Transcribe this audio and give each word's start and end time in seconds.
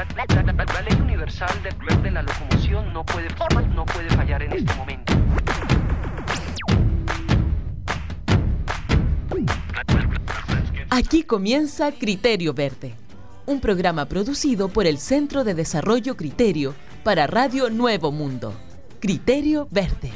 La, 0.00 0.80
ley 0.80 0.98
universal 0.98 1.50
de, 2.02 2.10
la 2.10 2.22
locomoción 2.22 2.90
no 2.90 3.04
puede, 3.04 3.28
no 3.74 3.84
puede 3.84 4.08
fallar 4.08 4.42
en 4.42 4.52
este 4.54 4.74
momento. 4.74 5.12
Aquí 10.88 11.22
comienza 11.22 11.92
Criterio 11.92 12.54
Verde, 12.54 12.94
un 13.44 13.60
programa 13.60 14.06
producido 14.06 14.70
por 14.70 14.86
el 14.86 14.96
Centro 14.96 15.44
de 15.44 15.52
Desarrollo 15.52 16.16
Criterio 16.16 16.74
para 17.04 17.26
Radio 17.26 17.68
Nuevo 17.68 18.10
Mundo. 18.10 18.54
Criterio 19.00 19.68
Verde. 19.70 20.12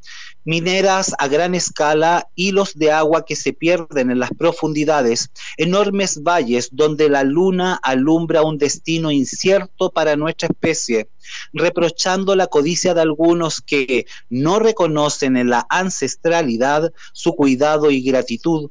Mineras 0.45 1.15
a 1.19 1.27
gran 1.29 1.55
escala, 1.55 2.29
hilos 2.35 2.75
de 2.75 2.93
agua 2.93 3.25
que 3.25 3.35
se 3.35 3.55
pierden 3.55 4.11
en 4.11 4.19
las 4.19 4.31
profundidades, 4.31 5.31
enormes 5.57 6.23
valles 6.23 6.69
donde 6.71 7.09
la 7.09 7.25
luna 7.25 7.81
alumbra 7.83 8.43
un 8.43 8.59
destino 8.59 9.11
incierto 9.11 9.91
para 9.91 10.17
nuestra 10.17 10.49
especie, 10.49 11.09
reprochando 11.55 12.37
la 12.37 12.47
codicia 12.47 12.93
de 12.93 13.01
algunos 13.01 13.63
que 13.63 14.07
no 14.29 14.59
reconocen 14.59 15.39
en 15.39 15.49
la 15.49 15.67
ancestralidad 15.71 16.93
su 17.15 17.35
cuidado 17.35 17.91
y 17.91 18.03
gratitud 18.03 18.71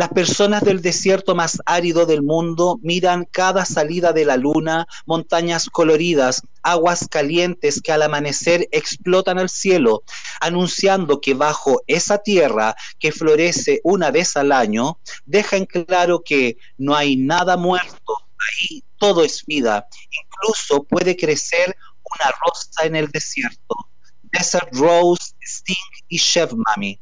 las 0.00 0.08
personas 0.08 0.62
del 0.62 0.80
desierto 0.80 1.34
más 1.34 1.58
árido 1.66 2.06
del 2.06 2.22
mundo 2.22 2.78
miran 2.80 3.26
cada 3.30 3.66
salida 3.66 4.14
de 4.14 4.24
la 4.24 4.38
luna, 4.38 4.86
montañas 5.04 5.68
coloridas, 5.68 6.40
aguas 6.62 7.06
calientes 7.10 7.82
que 7.82 7.92
al 7.92 8.00
amanecer 8.00 8.66
explotan 8.72 9.38
al 9.38 9.50
cielo, 9.50 10.02
anunciando 10.40 11.20
que 11.20 11.34
bajo 11.34 11.82
esa 11.86 12.16
tierra 12.16 12.76
que 12.98 13.12
florece 13.12 13.82
una 13.84 14.10
vez 14.10 14.38
al 14.38 14.52
año, 14.52 14.98
dejan 15.26 15.66
claro 15.66 16.22
que 16.24 16.56
no 16.78 16.96
hay 16.96 17.16
nada 17.16 17.58
muerto, 17.58 18.14
ahí 18.38 18.82
todo 18.96 19.22
es 19.22 19.44
vida, 19.44 19.86
incluso 20.22 20.82
puede 20.84 21.14
crecer 21.14 21.76
una 22.16 22.30
rosa 22.42 22.86
en 22.86 22.96
el 22.96 23.08
desierto. 23.08 23.76
Desert 24.32 24.70
Rose, 24.72 25.34
Sting 25.42 25.74
y 26.08 26.18
Chef 26.18 26.54
Mami. 26.54 26.98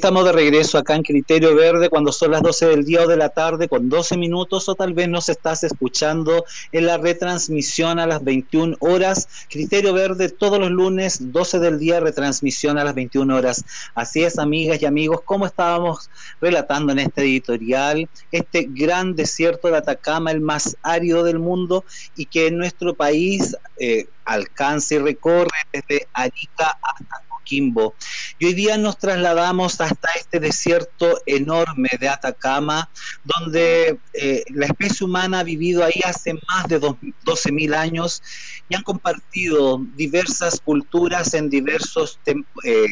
Estamos 0.00 0.24
de 0.24 0.32
regreso 0.32 0.78
acá 0.78 0.94
en 0.94 1.02
Criterio 1.02 1.54
Verde 1.54 1.90
cuando 1.90 2.10
son 2.10 2.30
las 2.30 2.40
12 2.40 2.68
del 2.68 2.86
día 2.86 3.02
o 3.02 3.06
de 3.06 3.18
la 3.18 3.28
tarde 3.28 3.68
con 3.68 3.90
12 3.90 4.16
minutos 4.16 4.66
o 4.70 4.74
tal 4.74 4.94
vez 4.94 5.10
nos 5.10 5.28
estás 5.28 5.62
escuchando 5.62 6.46
en 6.72 6.86
la 6.86 6.96
retransmisión 6.96 7.98
a 7.98 8.06
las 8.06 8.24
21 8.24 8.78
horas. 8.80 9.28
Criterio 9.50 9.92
Verde 9.92 10.30
todos 10.30 10.58
los 10.58 10.70
lunes 10.70 11.32
12 11.32 11.58
del 11.58 11.78
día 11.78 12.00
retransmisión 12.00 12.78
a 12.78 12.84
las 12.84 12.94
21 12.94 13.36
horas. 13.36 13.62
Así 13.94 14.22
es, 14.22 14.38
amigas 14.38 14.80
y 14.80 14.86
amigos, 14.86 15.20
como 15.22 15.44
estábamos 15.44 16.08
relatando 16.40 16.92
en 16.92 17.00
este 17.00 17.20
editorial, 17.20 18.08
este 18.32 18.68
gran 18.70 19.14
desierto 19.14 19.68
de 19.68 19.76
Atacama, 19.76 20.30
el 20.30 20.40
más 20.40 20.78
árido 20.80 21.24
del 21.24 21.40
mundo 21.40 21.84
y 22.16 22.24
que 22.24 22.46
en 22.46 22.56
nuestro 22.56 22.94
país 22.94 23.54
eh, 23.78 24.06
alcanza 24.24 24.94
y 24.94 24.98
recorre 24.98 25.50
desde 25.74 26.08
Arica 26.14 26.78
hasta 26.82 27.29
Quimbo. 27.44 27.94
Y 28.38 28.46
hoy 28.46 28.54
día 28.54 28.78
nos 28.78 28.98
trasladamos 28.98 29.80
hasta 29.80 30.10
este 30.12 30.40
desierto 30.40 31.20
enorme 31.26 31.90
de 31.98 32.08
Atacama, 32.08 32.88
donde 33.24 33.98
eh, 34.12 34.44
la 34.50 34.66
especie 34.66 35.06
humana 35.06 35.40
ha 35.40 35.44
vivido 35.44 35.84
ahí 35.84 36.00
hace 36.04 36.34
más 36.34 36.68
de 36.68 36.80
12.000 36.80 37.74
años 37.74 38.22
y 38.68 38.76
han 38.76 38.82
compartido 38.82 39.84
diversas 39.96 40.60
culturas 40.60 41.34
en 41.34 41.50
diversos 41.50 42.18
eh, 42.64 42.86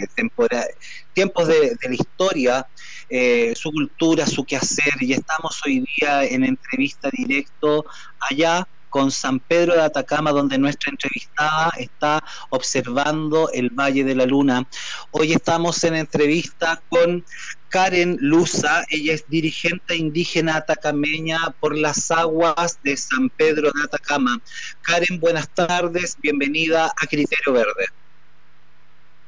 tiempos 1.15 1.49
de, 1.49 1.77
la 1.81 1.95
historia. 1.95 2.67
Eh, 3.11 3.55
su 3.57 3.73
cultura, 3.73 4.27
su 4.27 4.45
quehacer, 4.45 4.93
y 5.01 5.15
estamos 5.15 5.63
hoy 5.65 5.83
día 5.97 6.25
en 6.25 6.45
entrevista 6.45 7.09
directo 7.11 7.87
allá 8.21 8.69
con 8.89 9.11
San 9.11 9.41
Pedro 9.41 9.75
de 9.75 9.83
Atacama, 9.83 10.33
donde 10.33 10.59
nuestra 10.59 10.91
entrevistada 10.91 11.71
está 11.79 12.23
observando 12.51 13.51
el 13.53 13.71
Valle 13.71 14.05
de 14.05 14.15
la 14.15 14.27
Luna. 14.27 14.67
Hoy 15.11 15.33
estamos 15.33 15.83
en 15.85 15.95
entrevista 15.95 16.81
con 16.89 17.25
Karen 17.69 18.17
Luza, 18.21 18.85
ella 18.89 19.13
es 19.13 19.29
dirigente 19.29 19.97
indígena 19.97 20.57
atacameña 20.57 21.39
por 21.61 21.77
las 21.77 22.11
aguas 22.11 22.79
de 22.83 22.97
San 22.97 23.29
Pedro 23.29 23.71
de 23.73 23.83
Atacama. 23.85 24.39
Karen, 24.83 25.21
buenas 25.21 25.49
tardes, 25.51 26.17
bienvenida 26.21 26.87
a 26.87 27.07
Criterio 27.07 27.53
Verde. 27.53 27.87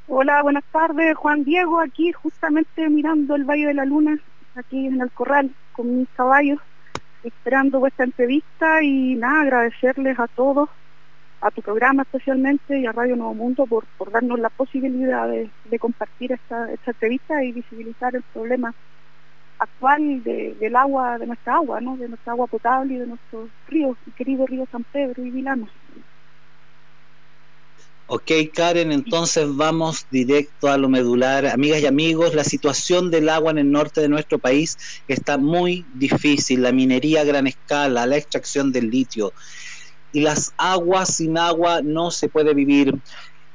Hola, 0.08 0.42
buenas 0.42 0.64
tardes, 0.72 1.16
Juan 1.16 1.44
Diego, 1.44 1.80
aquí 1.80 2.12
justamente 2.12 2.88
mirando 2.88 3.36
el 3.36 3.44
Valle 3.44 3.66
de 3.66 3.74
la 3.74 3.84
Luna, 3.84 4.18
aquí 4.56 4.86
en 4.86 5.00
el 5.00 5.10
corral 5.10 5.50
con 5.72 5.98
mis 5.98 6.08
caballos 6.16 6.58
esperando 7.22 7.80
vuestra 7.80 8.04
entrevista 8.04 8.82
y 8.82 9.14
nada, 9.14 9.42
agradecerles 9.42 10.18
a 10.18 10.26
todos, 10.28 10.68
a 11.40 11.50
tu 11.50 11.62
programa 11.62 12.02
especialmente 12.02 12.78
y 12.78 12.86
a 12.86 12.92
Radio 12.92 13.16
Nuevo 13.16 13.34
Mundo 13.34 13.66
por, 13.66 13.84
por 13.98 14.10
darnos 14.10 14.38
la 14.38 14.50
posibilidad 14.50 15.28
de, 15.28 15.50
compartir 15.78 16.32
esta, 16.32 16.70
esta, 16.72 16.90
entrevista 16.90 17.42
y 17.42 17.52
visibilizar 17.52 18.14
el 18.14 18.22
problema 18.32 18.74
actual 19.58 20.22
del 20.22 20.76
agua, 20.76 21.18
de 21.18 21.26
nuestra 21.26 21.56
agua, 21.56 21.80
¿no? 21.80 21.96
de 21.96 22.08
nuestra 22.08 22.32
agua 22.32 22.46
potable 22.46 22.94
y 22.94 22.98
de 22.98 23.06
nuestros 23.06 23.50
ríos, 23.68 23.96
el 24.06 24.14
querido 24.14 24.46
río 24.46 24.66
San 24.70 24.84
Pedro 24.84 25.24
y 25.24 25.30
Vilano. 25.30 25.68
Ok, 28.12 28.32
Karen, 28.52 28.90
entonces 28.90 29.46
vamos 29.54 30.08
directo 30.10 30.66
a 30.66 30.76
lo 30.76 30.88
medular. 30.88 31.46
Amigas 31.46 31.80
y 31.80 31.86
amigos, 31.86 32.34
la 32.34 32.42
situación 32.42 33.08
del 33.08 33.28
agua 33.28 33.52
en 33.52 33.58
el 33.58 33.70
norte 33.70 34.00
de 34.00 34.08
nuestro 34.08 34.40
país 34.40 34.76
está 35.06 35.38
muy 35.38 35.86
difícil. 35.94 36.60
La 36.60 36.72
minería 36.72 37.20
a 37.20 37.24
gran 37.24 37.46
escala, 37.46 38.06
la 38.06 38.16
extracción 38.16 38.72
del 38.72 38.90
litio. 38.90 39.32
Y 40.10 40.22
las 40.22 40.52
aguas 40.56 41.14
sin 41.14 41.38
agua 41.38 41.82
no 41.84 42.10
se 42.10 42.28
puede 42.28 42.52
vivir. 42.52 42.98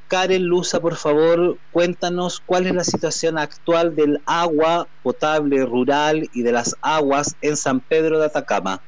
Karen 0.08 0.44
Luza, 0.44 0.80
por 0.80 0.96
favor, 0.96 1.58
cuéntanos 1.70 2.40
cuál 2.46 2.66
es 2.66 2.74
la 2.74 2.84
situación 2.84 3.36
actual 3.36 3.94
del 3.94 4.22
agua 4.24 4.88
potable 5.02 5.66
rural 5.66 6.30
y 6.32 6.40
de 6.40 6.52
las 6.52 6.76
aguas 6.80 7.36
en 7.42 7.58
San 7.58 7.80
Pedro 7.80 8.18
de 8.18 8.24
Atacama. 8.24 8.80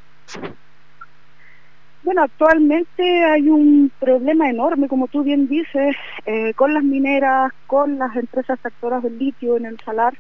Bueno, 2.03 2.23
actualmente 2.23 3.03
hay 3.25 3.49
un 3.51 3.93
problema 3.99 4.49
enorme, 4.49 4.89
como 4.89 5.09
tú 5.09 5.23
bien 5.25 5.49
dices, 5.49 5.97
eh, 6.27 6.55
con 6.55 6.73
las 6.73 6.83
mineras, 6.85 7.53
con 7.67 7.99
las 7.99 8.17
empresas 8.17 8.59
factoras 8.61 9.03
del 9.03 9.19
litio 9.19 9.57
en 9.57 9.67
el 9.67 9.79
salar, 9.85 10.15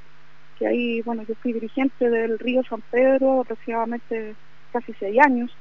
que 0.56 0.66
ahí, 0.66 1.00
bueno, 1.02 1.22
yo 1.22 1.34
fui 1.40 1.52
dirigente 1.52 2.10
del 2.10 2.38
río 2.38 2.62
San 2.68 2.82
Pedro 2.90 3.40
aproximadamente 3.42 4.36
casi 4.72 4.92
seis 4.94 5.18
años, 5.20 5.56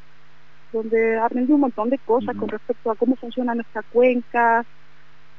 donde 0.71 1.17
aprendí 1.19 1.53
un 1.53 1.61
montón 1.61 1.89
de 1.89 1.99
cosas 1.99 2.35
con 2.35 2.49
respecto 2.49 2.91
a 2.91 2.95
cómo 2.95 3.15
funciona 3.15 3.55
nuestra 3.55 3.83
cuenca 3.83 4.65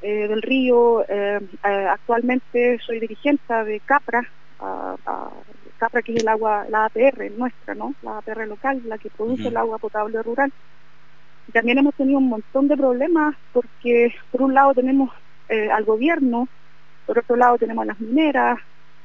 eh, 0.01 0.27
del 0.27 0.41
río. 0.41 1.03
Eh, 1.07 1.39
actualmente 1.61 2.79
soy 2.85 2.99
dirigente 2.99 3.53
de 3.65 3.81
Capra, 3.81 4.21
Capra 5.77 6.01
que 6.01 6.13
es 6.13 6.21
el 6.23 6.27
agua, 6.27 6.65
la 6.69 6.85
APR 6.85 7.31
nuestra, 7.37 7.75
¿no? 7.75 7.93
La 8.01 8.17
APR 8.17 8.47
local, 8.47 8.81
la 8.85 8.97
que 8.97 9.09
produce 9.11 9.49
el 9.49 9.57
agua 9.57 9.77
potable 9.77 10.21
rural 10.23 10.51
también 11.51 11.77
hemos 11.77 11.95
tenido 11.95 12.19
un 12.19 12.29
montón 12.29 12.67
de 12.67 12.77
problemas 12.77 13.35
porque 13.53 14.13
por 14.31 14.41
un 14.41 14.53
lado 14.53 14.73
tenemos 14.73 15.11
eh, 15.47 15.69
al 15.71 15.85
gobierno, 15.85 16.47
por 17.05 17.19
otro 17.19 17.35
lado 17.35 17.57
tenemos 17.57 17.83
a 17.83 17.87
las 17.87 17.99
mineras, 17.99 18.59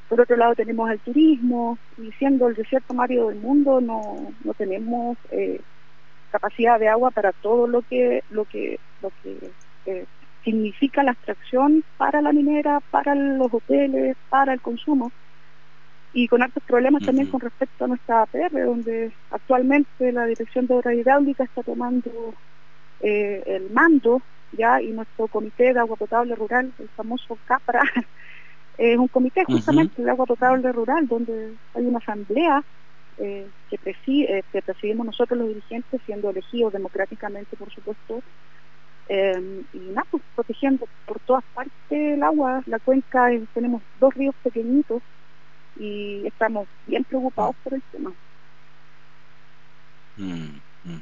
por 0.09 0.21
otro 0.21 0.37
lado 0.37 0.55
tenemos 0.55 0.89
al 0.89 0.99
turismo 0.99 1.77
y 1.97 2.11
siendo 2.13 2.47
el 2.47 2.55
desierto 2.55 2.93
mario 2.93 3.27
del 3.27 3.39
mundo 3.39 3.81
no, 3.81 4.31
no 4.43 4.53
tenemos 4.53 5.17
eh, 5.31 5.59
capacidad 6.31 6.79
de 6.79 6.89
agua 6.89 7.11
para 7.11 7.31
todo 7.31 7.67
lo 7.67 7.81
que 7.81 8.23
lo 8.29 8.45
que 8.45 8.79
lo 9.01 9.11
que 9.23 9.51
eh, 9.85 10.05
significa 10.43 11.03
la 11.03 11.13
extracción 11.13 11.83
para 11.97 12.21
la 12.21 12.31
minera, 12.31 12.79
para 12.91 13.15
los 13.15 13.51
hoteles, 13.51 14.15
para 14.29 14.53
el 14.53 14.61
consumo 14.61 15.11
y 16.15 16.29
con 16.29 16.41
altos 16.41 16.63
problemas 16.63 17.03
también 17.03 17.27
con 17.27 17.41
respecto 17.41 17.83
a 17.83 17.87
nuestra 17.89 18.21
APR, 18.21 18.63
donde 18.63 19.11
actualmente 19.31 20.13
la 20.13 20.25
Dirección 20.25 20.65
de 20.65 20.75
Obra 20.75 20.95
Hidráulica 20.95 21.43
está 21.43 21.61
tomando 21.61 22.33
eh, 23.01 23.43
el 23.45 23.69
mando 23.71 24.21
ya 24.53 24.81
y 24.81 24.91
nuestro 24.91 25.27
comité 25.27 25.73
de 25.73 25.79
agua 25.81 25.97
potable 25.97 26.33
rural, 26.33 26.71
el 26.79 26.87
famoso 26.95 27.37
CAPRA, 27.45 27.83
es 28.77 28.97
un 28.97 29.09
comité 29.09 29.43
justamente 29.43 30.01
de 30.01 30.09
agua 30.09 30.25
potable 30.25 30.71
rural 30.71 31.05
donde 31.05 31.53
hay 31.73 31.85
una 31.85 31.97
asamblea 31.97 32.63
eh, 33.17 33.49
que, 33.69 33.77
preside, 33.77 34.39
eh, 34.39 34.43
que 34.53 34.61
presidimos 34.61 35.05
nosotros 35.05 35.37
los 35.37 35.49
dirigentes, 35.49 35.99
siendo 36.05 36.29
elegidos 36.29 36.71
democráticamente, 36.71 37.57
por 37.57 37.69
supuesto, 37.71 38.21
y 39.09 39.79
nada, 39.93 40.07
pues, 40.09 40.23
protegiendo 40.33 40.87
por 41.05 41.19
todas 41.19 41.43
partes 41.53 41.73
el 41.89 42.23
agua. 42.23 42.63
La 42.65 42.79
cuenca, 42.79 43.29
tenemos 43.53 43.83
dos 43.99 44.13
ríos 44.15 44.33
pequeñitos 44.41 45.03
y 45.75 46.25
estamos 46.27 46.67
bien 46.85 47.03
preocupados 47.03 47.55
por 47.63 47.73
el 47.73 47.83
tema. 47.91 48.13
Mm, 50.17 50.59
mm. 50.83 51.01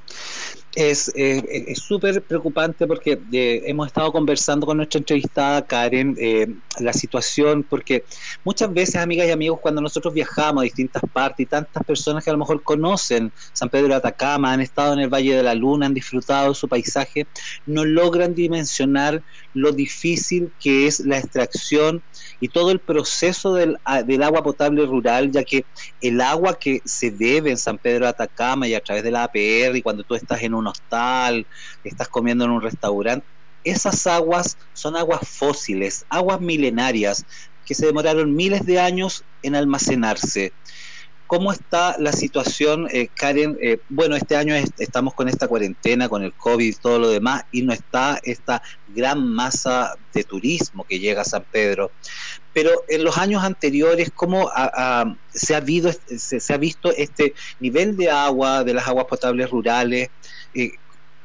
Es 0.76 1.12
eh, 1.16 1.74
súper 1.76 2.24
preocupante 2.24 2.88
porque 2.88 3.22
eh, 3.32 3.62
hemos 3.66 3.88
estado 3.88 4.12
conversando 4.12 4.66
con 4.66 4.78
nuestra 4.78 4.98
entrevistada 4.98 5.68
Karen 5.68 6.16
eh, 6.20 6.48
la 6.80 6.94
situación, 6.94 7.64
porque 7.64 8.06
muchas 8.44 8.74
veces, 8.74 8.96
amigas 8.96 9.28
y 9.28 9.32
amigos, 9.32 9.60
cuando 9.62 9.82
nosotros 9.82 10.16
viajamos 10.16 10.62
a 10.62 10.64
distintas 10.64 11.04
partes 11.12 11.44
y 11.44 11.46
tantas 11.46 11.84
personas 11.84 12.24
que 12.24 12.32
a 12.32 12.34
lo 12.34 12.40
mejor 12.40 12.64
conocen 12.64 13.32
San 13.54 13.70
Pedro 13.70 13.90
de 13.90 13.96
Atacama, 13.96 14.52
han 14.52 14.62
estado 14.62 14.94
en 14.94 15.00
el 15.02 15.14
Valle 15.14 15.36
de 15.36 15.44
la 15.44 15.54
Luna, 15.54 15.86
han 15.86 15.94
disfrutado 15.94 16.50
de 16.50 16.56
su 16.56 16.68
paisaje, 16.68 17.28
no 17.68 17.86
logran 17.86 18.34
dimensionar 18.34 19.22
lo 19.54 19.72
difícil 19.74 20.52
que 20.60 20.88
es 20.88 21.02
la 21.02 21.20
extracción 21.20 22.02
y 22.40 22.50
todo 22.50 22.72
el 22.72 22.80
proceso 22.80 23.54
del, 23.54 23.78
del, 24.06 24.24
agua 24.24 24.44
potable 24.44 24.86
rural, 24.86 25.32
ya 25.32 25.44
que 25.44 25.66
el 26.02 26.20
agua 26.22 26.58
que 26.58 26.82
se 26.84 27.12
debe 27.12 27.52
en 27.52 27.58
San 27.58 27.78
Pedro 27.78 28.06
de 28.06 28.10
Atacama 28.10 28.68
y 28.68 28.74
a 28.74 28.82
través 28.82 29.04
de 29.04 29.12
la 29.12 29.24
APR 29.24 29.76
y 29.76 29.82
cuando 29.82 30.04
tú 30.04 30.16
estás 30.16 30.42
en 30.42 30.54
un 30.54 30.63
hostal, 30.68 31.46
estás 31.84 32.08
comiendo 32.08 32.46
en 32.46 32.52
un 32.52 32.62
restaurante, 32.62 33.26
esas 33.64 34.08
aguas 34.08 34.58
son 34.74 34.96
aguas 34.96 35.28
fósiles, 35.28 36.06
aguas 36.10 36.42
milenarias 36.42 37.26
que 37.66 37.76
se 37.76 37.86
demoraron 37.86 38.36
miles 38.36 38.66
de 38.66 38.80
años 38.80 39.24
en 39.42 39.56
almacenarse. 39.56 40.54
¿Cómo 41.28 41.52
está 41.52 41.96
la 41.98 42.12
situación, 42.12 42.88
eh, 42.92 43.08
Karen? 43.08 43.58
Eh, 43.62 43.80
bueno, 43.90 44.16
este 44.16 44.36
año 44.36 44.54
estamos 44.78 45.14
con 45.16 45.30
esta 45.30 45.48
cuarentena, 45.48 46.10
con 46.10 46.22
el 46.22 46.34
COVID 46.34 46.68
y 46.68 46.74
todo 46.74 47.00
lo 47.00 47.10
demás, 47.10 47.46
y 47.52 47.64
no 47.64 47.74
está 47.74 48.20
esta 48.22 48.62
gran 48.90 49.26
masa 49.28 49.96
de 50.14 50.26
turismo 50.26 50.84
que 50.84 51.00
llega 51.00 51.22
a 51.22 51.26
San 51.26 51.44
Pedro. 51.50 51.92
Pero 52.54 52.70
en 52.88 53.04
los 53.04 53.18
años 53.18 53.44
anteriores, 53.44 54.12
¿cómo 54.14 54.52
se, 55.34 55.56
ha 55.56 55.64
se, 56.18 56.54
ha 56.54 56.58
visto 56.58 56.92
este 56.92 57.34
nivel 57.60 57.98
de 57.98 58.12
agua, 58.12 58.64
de 58.64 58.76
las 58.76 58.88
aguas 58.88 59.06
potables 59.06 59.50
rurales? 59.50 60.10
Eh, 60.54 60.72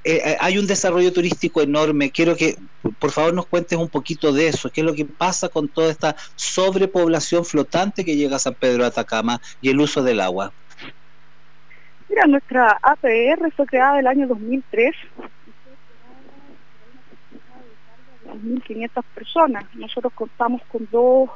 eh, 0.05 0.37
hay 0.41 0.59
un 0.59 0.67
desarrollo 0.67 1.13
turístico 1.13 1.61
enorme. 1.61 2.11
Quiero 2.11 2.37
que, 2.37 2.57
por 2.99 3.11
favor, 3.11 3.35
nos 3.35 3.47
cuentes 3.47 3.79
un 3.79 3.89
poquito 3.89 4.33
de 4.33 4.49
eso. 4.49 4.71
¿Qué 4.71 4.81
es 4.81 4.87
lo 4.87 4.95
que 4.95 5.05
pasa 5.05 5.49
con 5.49 5.69
toda 5.69 5.91
esta 5.91 6.17
sobrepoblación 6.37 7.45
flotante 7.45 8.05
que 8.05 8.17
llega 8.17 8.37
a 8.37 8.41
San 8.41 8.55
Pedro 8.55 8.85
de 8.85 8.89
Atacama 8.89 9.41
y 9.61 9.71
el 9.71 9.81
uso 9.81 10.03
del 10.03 10.21
agua? 10.21 10.53
Mira, 12.09 12.25
nuestra 12.27 12.79
APR 12.81 13.53
fue 13.55 13.67
creada 13.67 14.01
el 14.01 14.07
año 14.07 14.27
2003. 14.29 14.95
2.500 18.29 19.05
personas. 19.15 19.65
Nosotros 19.75 20.13
contamos 20.15 20.63
con 20.71 20.89
dos 20.91 21.31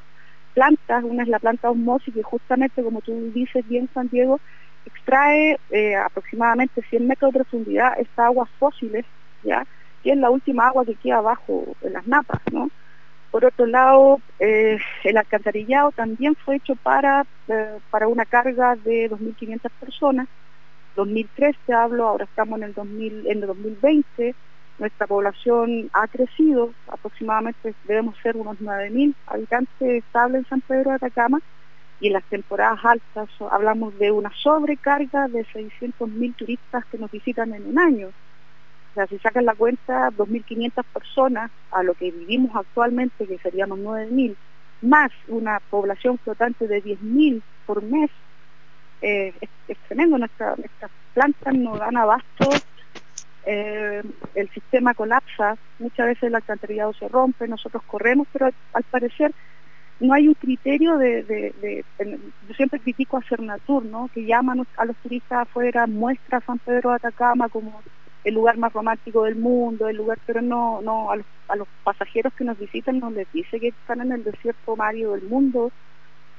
plantas, 0.54 1.04
una 1.04 1.22
es 1.22 1.28
la 1.28 1.38
planta 1.38 1.70
osmosis 1.70 2.14
que 2.14 2.22
justamente, 2.22 2.82
como 2.82 3.00
tú 3.00 3.32
dices 3.34 3.66
bien, 3.66 3.88
San 3.92 4.08
Diego, 4.08 4.40
extrae 4.86 5.58
eh, 5.70 5.96
aproximadamente 5.96 6.82
100 6.82 7.06
metros 7.06 7.32
de 7.32 7.40
profundidad 7.40 7.98
esta 7.98 8.26
agua 8.26 8.48
fósiles, 8.58 9.04
¿ya? 9.42 9.66
que 10.02 10.12
es 10.12 10.18
la 10.18 10.30
última 10.30 10.68
agua 10.68 10.84
que 10.84 10.94
queda 10.94 11.18
abajo 11.18 11.64
en 11.82 11.92
las 11.92 12.06
napas, 12.06 12.40
¿no? 12.52 12.70
Por 13.30 13.46
otro 13.46 13.64
lado, 13.64 14.20
eh, 14.40 14.78
el 15.04 15.16
alcantarillado 15.16 15.90
también 15.92 16.34
fue 16.34 16.56
hecho 16.56 16.76
para, 16.76 17.24
eh, 17.48 17.78
para 17.90 18.06
una 18.06 18.26
carga 18.26 18.76
de 18.76 19.08
2.500 19.08 19.70
personas. 19.80 20.28
2013 20.96 21.72
hablo, 21.72 22.08
ahora 22.08 22.24
estamos 22.24 22.58
en 22.58 22.64
el, 22.64 22.74
2000, 22.74 23.26
en 23.26 23.40
el 23.40 23.46
2020, 23.46 24.34
nuestra 24.78 25.06
población 25.06 25.88
ha 25.94 26.06
crecido, 26.08 26.74
aproximadamente 26.88 27.74
debemos 27.84 28.16
ser 28.22 28.36
unos 28.36 28.58
9.000 28.58 29.14
habitantes 29.26 30.04
estables 30.04 30.42
en 30.42 30.48
San 30.48 30.60
Pedro 30.60 30.90
de 30.90 30.96
Atacama, 30.96 31.40
y 32.02 32.08
en 32.08 32.14
las 32.14 32.24
temporadas 32.24 32.84
altas 32.84 33.28
hablamos 33.52 33.96
de 33.96 34.10
una 34.10 34.32
sobrecarga 34.34 35.28
de 35.28 35.46
600.000 35.46 36.34
turistas 36.34 36.84
que 36.86 36.98
nos 36.98 37.12
visitan 37.12 37.54
en 37.54 37.64
un 37.64 37.78
año. 37.78 38.08
O 38.08 38.94
sea, 38.94 39.06
si 39.06 39.18
sacan 39.20 39.44
la 39.44 39.54
cuenta, 39.54 40.10
2.500 40.10 40.84
personas 40.92 41.52
a 41.70 41.84
lo 41.84 41.94
que 41.94 42.10
vivimos 42.10 42.56
actualmente, 42.56 43.28
que 43.28 43.38
seríamos 43.38 43.78
9.000, 43.78 44.34
más 44.82 45.12
una 45.28 45.60
población 45.70 46.18
flotante 46.18 46.66
de 46.66 46.82
10.000 46.82 47.40
por 47.66 47.84
mes, 47.84 48.10
eh, 49.00 49.32
es, 49.68 49.78
tremendo. 49.86 50.18
Nuestra, 50.18 50.56
nuestras 50.56 50.90
plantas 51.14 51.54
no 51.54 51.76
dan 51.76 51.96
abasto, 51.96 52.50
eh, 53.46 54.02
el 54.34 54.50
sistema 54.50 54.94
colapsa, 54.94 55.56
muchas 55.78 56.06
veces 56.06 56.24
el 56.24 56.34
alcantarillado 56.34 56.92
se 56.94 57.08
rompe, 57.08 57.46
nosotros 57.46 57.82
corremos, 57.84 58.26
pero 58.32 58.50
al, 58.72 58.82
parecer 58.84 59.32
no 60.02 60.14
hay 60.14 60.26
un 60.26 60.34
criterio 60.34 60.98
de, 60.98 61.84
yo 62.48 62.54
siempre 62.54 62.80
critico 62.80 63.16
a 63.16 63.22
Cernatur, 63.22 63.84
¿no? 63.84 64.10
que 64.12 64.26
llaman 64.26 64.66
a 64.76 64.84
los 64.84 64.96
turistas 64.96 65.42
afuera, 65.42 65.86
muestra 65.86 66.40
San 66.40 66.58
Pedro 66.58 66.90
de 66.90 66.96
Atacama 66.96 67.48
como 67.48 67.80
el 68.24 68.34
lugar 68.34 68.56
más 68.58 68.72
romántico 68.72 69.22
del 69.24 69.36
mundo, 69.36 69.88
el 69.88 69.96
lugar, 69.96 70.18
pero 70.26 70.42
no, 70.42 70.80
no 70.82 71.10
a 71.10 71.16
los, 71.16 71.26
pasajeros 71.84 72.32
que 72.34 72.44
nos 72.44 72.58
visitan 72.58 72.98
no 72.98 73.10
les 73.10 73.30
dice 73.32 73.60
que 73.60 73.68
están 73.68 74.00
en 74.00 74.12
el 74.12 74.24
desierto 74.24 74.76
mario 74.76 75.12
del 75.12 75.24
mundo. 75.24 75.70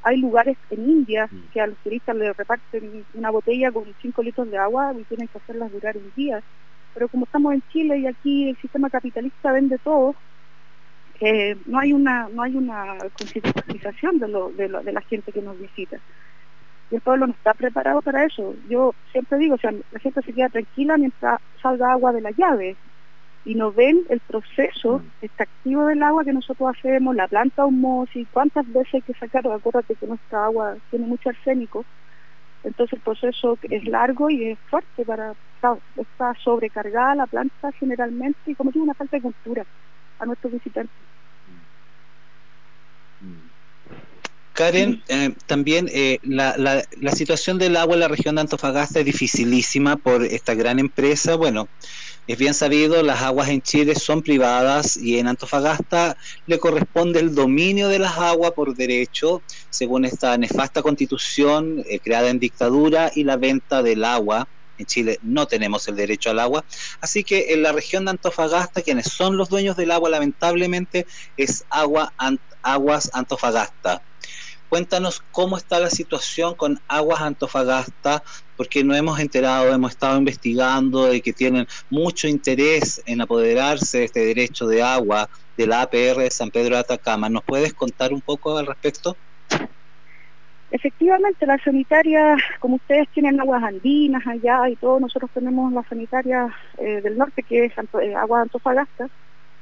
Hay 0.04 0.18
lugares 0.18 0.58
en 0.70 0.90
India 0.90 1.30
mm. 1.30 1.52
que 1.54 1.62
a 1.62 1.68
los 1.68 1.78
turistas 1.78 2.16
les 2.16 2.36
reparten 2.36 3.06
una 3.14 3.30
botella 3.30 3.72
con 3.72 3.86
5 4.02 4.24
litros 4.24 4.50
de 4.50 4.58
agua 4.58 4.94
y 4.98 5.04
tienen 5.04 5.28
que 5.28 5.38
hacerlas 5.38 5.72
durar 5.72 5.96
un 5.98 6.12
día. 6.16 6.42
Pero 6.94 7.08
como 7.08 7.26
estamos 7.26 7.54
en 7.54 7.64
Chile 7.72 7.98
y 8.00 8.08
aquí 8.08 8.50
el 8.50 8.58
sistema 8.58 8.90
capitalista 8.90 9.52
vende 9.52 9.78
todo, 9.78 10.16
eh, 11.20 11.58
no 11.66 11.80
hay 11.80 11.94
una 11.94 12.28
no 12.30 12.42
hay 12.44 12.56
una 12.56 12.98
concientización 13.18 14.20
de, 14.20 14.28
lo, 14.28 14.50
de, 14.50 14.68
de 14.68 14.92
la 14.92 15.02
gente 15.02 15.32
que 15.32 15.42
nos 15.42 15.60
visita 15.60 16.00
el 16.96 17.02
pueblo 17.02 17.28
no 17.28 17.34
está 17.34 17.54
preparado 17.54 18.02
para 18.02 18.26
eso. 18.26 18.56
Yo 18.70 18.94
siempre 19.12 19.38
digo, 19.40 19.56
o 19.56 19.58
sea, 19.58 19.72
la 19.72 20.00
gente 20.00 20.22
se 20.22 20.34
queda 20.34 20.50
tranquila 20.50 20.98
mientras 20.98 21.42
salga 21.62 21.92
agua 21.92 22.12
de 22.12 22.22
la 22.22 22.32
llave 22.32 22.76
y 23.46 23.56
no 23.56 23.72
ven 23.72 24.02
el 24.10 24.20
proceso 24.20 25.00
mm. 25.00 25.26
extractivo 25.26 25.86
del 25.86 26.04
agua 26.04 26.24
que 26.24 26.34
nosotros 26.34 26.76
hacemos, 26.78 27.16
la 27.16 27.28
planta 27.28 27.64
y 28.14 28.26
cuántas 28.26 28.72
veces 28.72 28.96
hay 28.96 29.02
que 29.02 29.14
sacarlo, 29.14 29.54
acuérdate 29.54 29.96
que 29.96 30.08
nuestra 30.08 30.46
agua 30.46 30.78
tiene 30.90 31.08
mucho 31.08 31.30
arsénico, 31.30 31.84
entonces 32.64 32.94
el 32.94 33.02
proceso 33.02 33.58
es 33.64 33.84
largo 33.86 34.30
y 34.30 34.52
es 34.52 34.60
fuerte 34.70 35.04
para, 35.04 35.34
está, 35.98 36.34
sobrecargada 36.42 37.16
la 37.16 37.28
planta 37.28 37.72
generalmente 37.74 38.52
y 38.52 38.56
como 38.56 38.72
tiene 38.72 38.86
una 38.86 38.94
falta 38.94 39.18
de 39.18 39.24
cultura 39.24 39.66
a 40.24 40.26
nuestros 40.26 40.54
visitantes. 40.54 40.96
Karen, 44.54 45.02
eh, 45.08 45.34
también 45.48 45.90
eh, 45.92 46.20
la, 46.22 46.56
la, 46.58 46.84
la, 47.02 47.12
situación 47.12 47.58
del 47.58 47.76
agua 47.76 47.96
en 47.96 48.02
la 48.02 48.08
región 48.08 48.36
de 48.36 48.42
Antofagasta 48.42 49.00
es 49.00 49.06
dificilísima 49.06 49.96
por 49.96 50.24
esta 50.24 50.54
gran 50.54 50.78
empresa. 50.78 51.36
Bueno, 51.36 51.68
es 52.26 52.38
bien 52.38 52.54
sabido, 52.54 53.02
las 53.02 53.22
aguas 53.22 53.50
en 53.50 53.62
Chile 53.62 53.96
son 53.96 54.22
privadas 54.22 54.96
y 54.96 55.18
en 55.18 55.28
Antofagasta 55.28 56.16
le 56.46 56.58
corresponde 56.60 57.20
el 57.20 57.34
dominio 57.36 57.90
de 57.90 58.00
las 58.00 58.18
aguas 58.18 58.52
por 58.52 58.76
derecho, 58.76 59.42
según 59.70 60.06
esta 60.06 60.38
nefasta 60.38 60.84
constitución 60.84 61.84
eh, 61.86 62.00
creada 62.00 62.30
en 62.30 62.40
dictadura 62.40 63.12
y 63.14 63.24
la 63.24 63.38
venta 63.38 63.82
del 63.82 64.06
agua. 64.06 64.48
En 64.78 64.86
Chile 64.86 65.20
no 65.22 65.46
tenemos 65.48 65.88
el 65.88 65.96
derecho 65.96 66.32
al 66.32 66.40
agua, 66.40 66.66
así 67.02 67.24
que 67.24 67.54
en 67.54 67.62
la 67.64 67.72
región 67.72 68.06
de 68.06 68.12
Antofagasta 68.12 68.82
quienes 68.82 69.12
son 69.12 69.38
los 69.38 69.50
dueños 69.50 69.76
del 69.76 69.92
agua 69.92 70.10
lamentablemente 70.10 71.06
es 71.38 71.66
agua 71.70 72.14
Aguas 72.62 73.12
Antofagasta 73.14 74.02
Cuéntanos 74.74 75.22
cómo 75.30 75.56
está 75.56 75.80
la 75.80 75.92
situación 75.92 76.56
con 76.56 76.82
Aguas 76.88 77.22
Antofagasta, 77.22 78.24
porque 78.58 78.84
no 78.84 78.96
hemos 78.96 79.20
enterado, 79.20 79.72
hemos 79.72 79.92
estado 79.92 80.18
investigando 80.18 81.06
de 81.06 81.22
que 81.22 81.32
tienen 81.32 81.68
mucho 81.92 82.28
interés 82.28 83.00
en 83.06 83.22
apoderarse 83.22 84.00
de 84.00 84.06
este 84.06 84.26
derecho 84.26 84.66
de 84.66 84.82
agua 84.82 85.30
de 85.58 85.68
la 85.68 85.84
APR 85.84 86.22
de 86.24 86.32
San 86.32 86.50
Pedro 86.50 86.74
de 86.74 86.82
Atacama. 86.82 87.30
¿Nos 87.30 87.44
puedes 87.44 87.76
contar 87.76 88.14
un 88.14 88.22
poco 88.22 88.58
al 88.58 88.66
respecto? 88.66 89.16
Efectivamente, 90.74 91.46
la 91.46 91.60
sanitaria, 91.60 92.36
como 92.60 92.78
ustedes 92.78 93.08
tienen 93.10 93.40
aguas 93.40 93.64
andinas 93.64 94.26
allá 94.26 94.68
y 94.68 94.76
todos 94.76 95.00
nosotros 95.00 95.30
tenemos 95.32 95.72
la 95.72 95.84
sanitaria 95.84 96.48
eh, 96.80 97.00
del 97.00 97.16
norte, 97.16 97.44
que 97.44 97.66
es 97.66 97.74
eh, 98.02 98.16
Aguas 98.16 98.42
Antofagasta, 98.42 99.08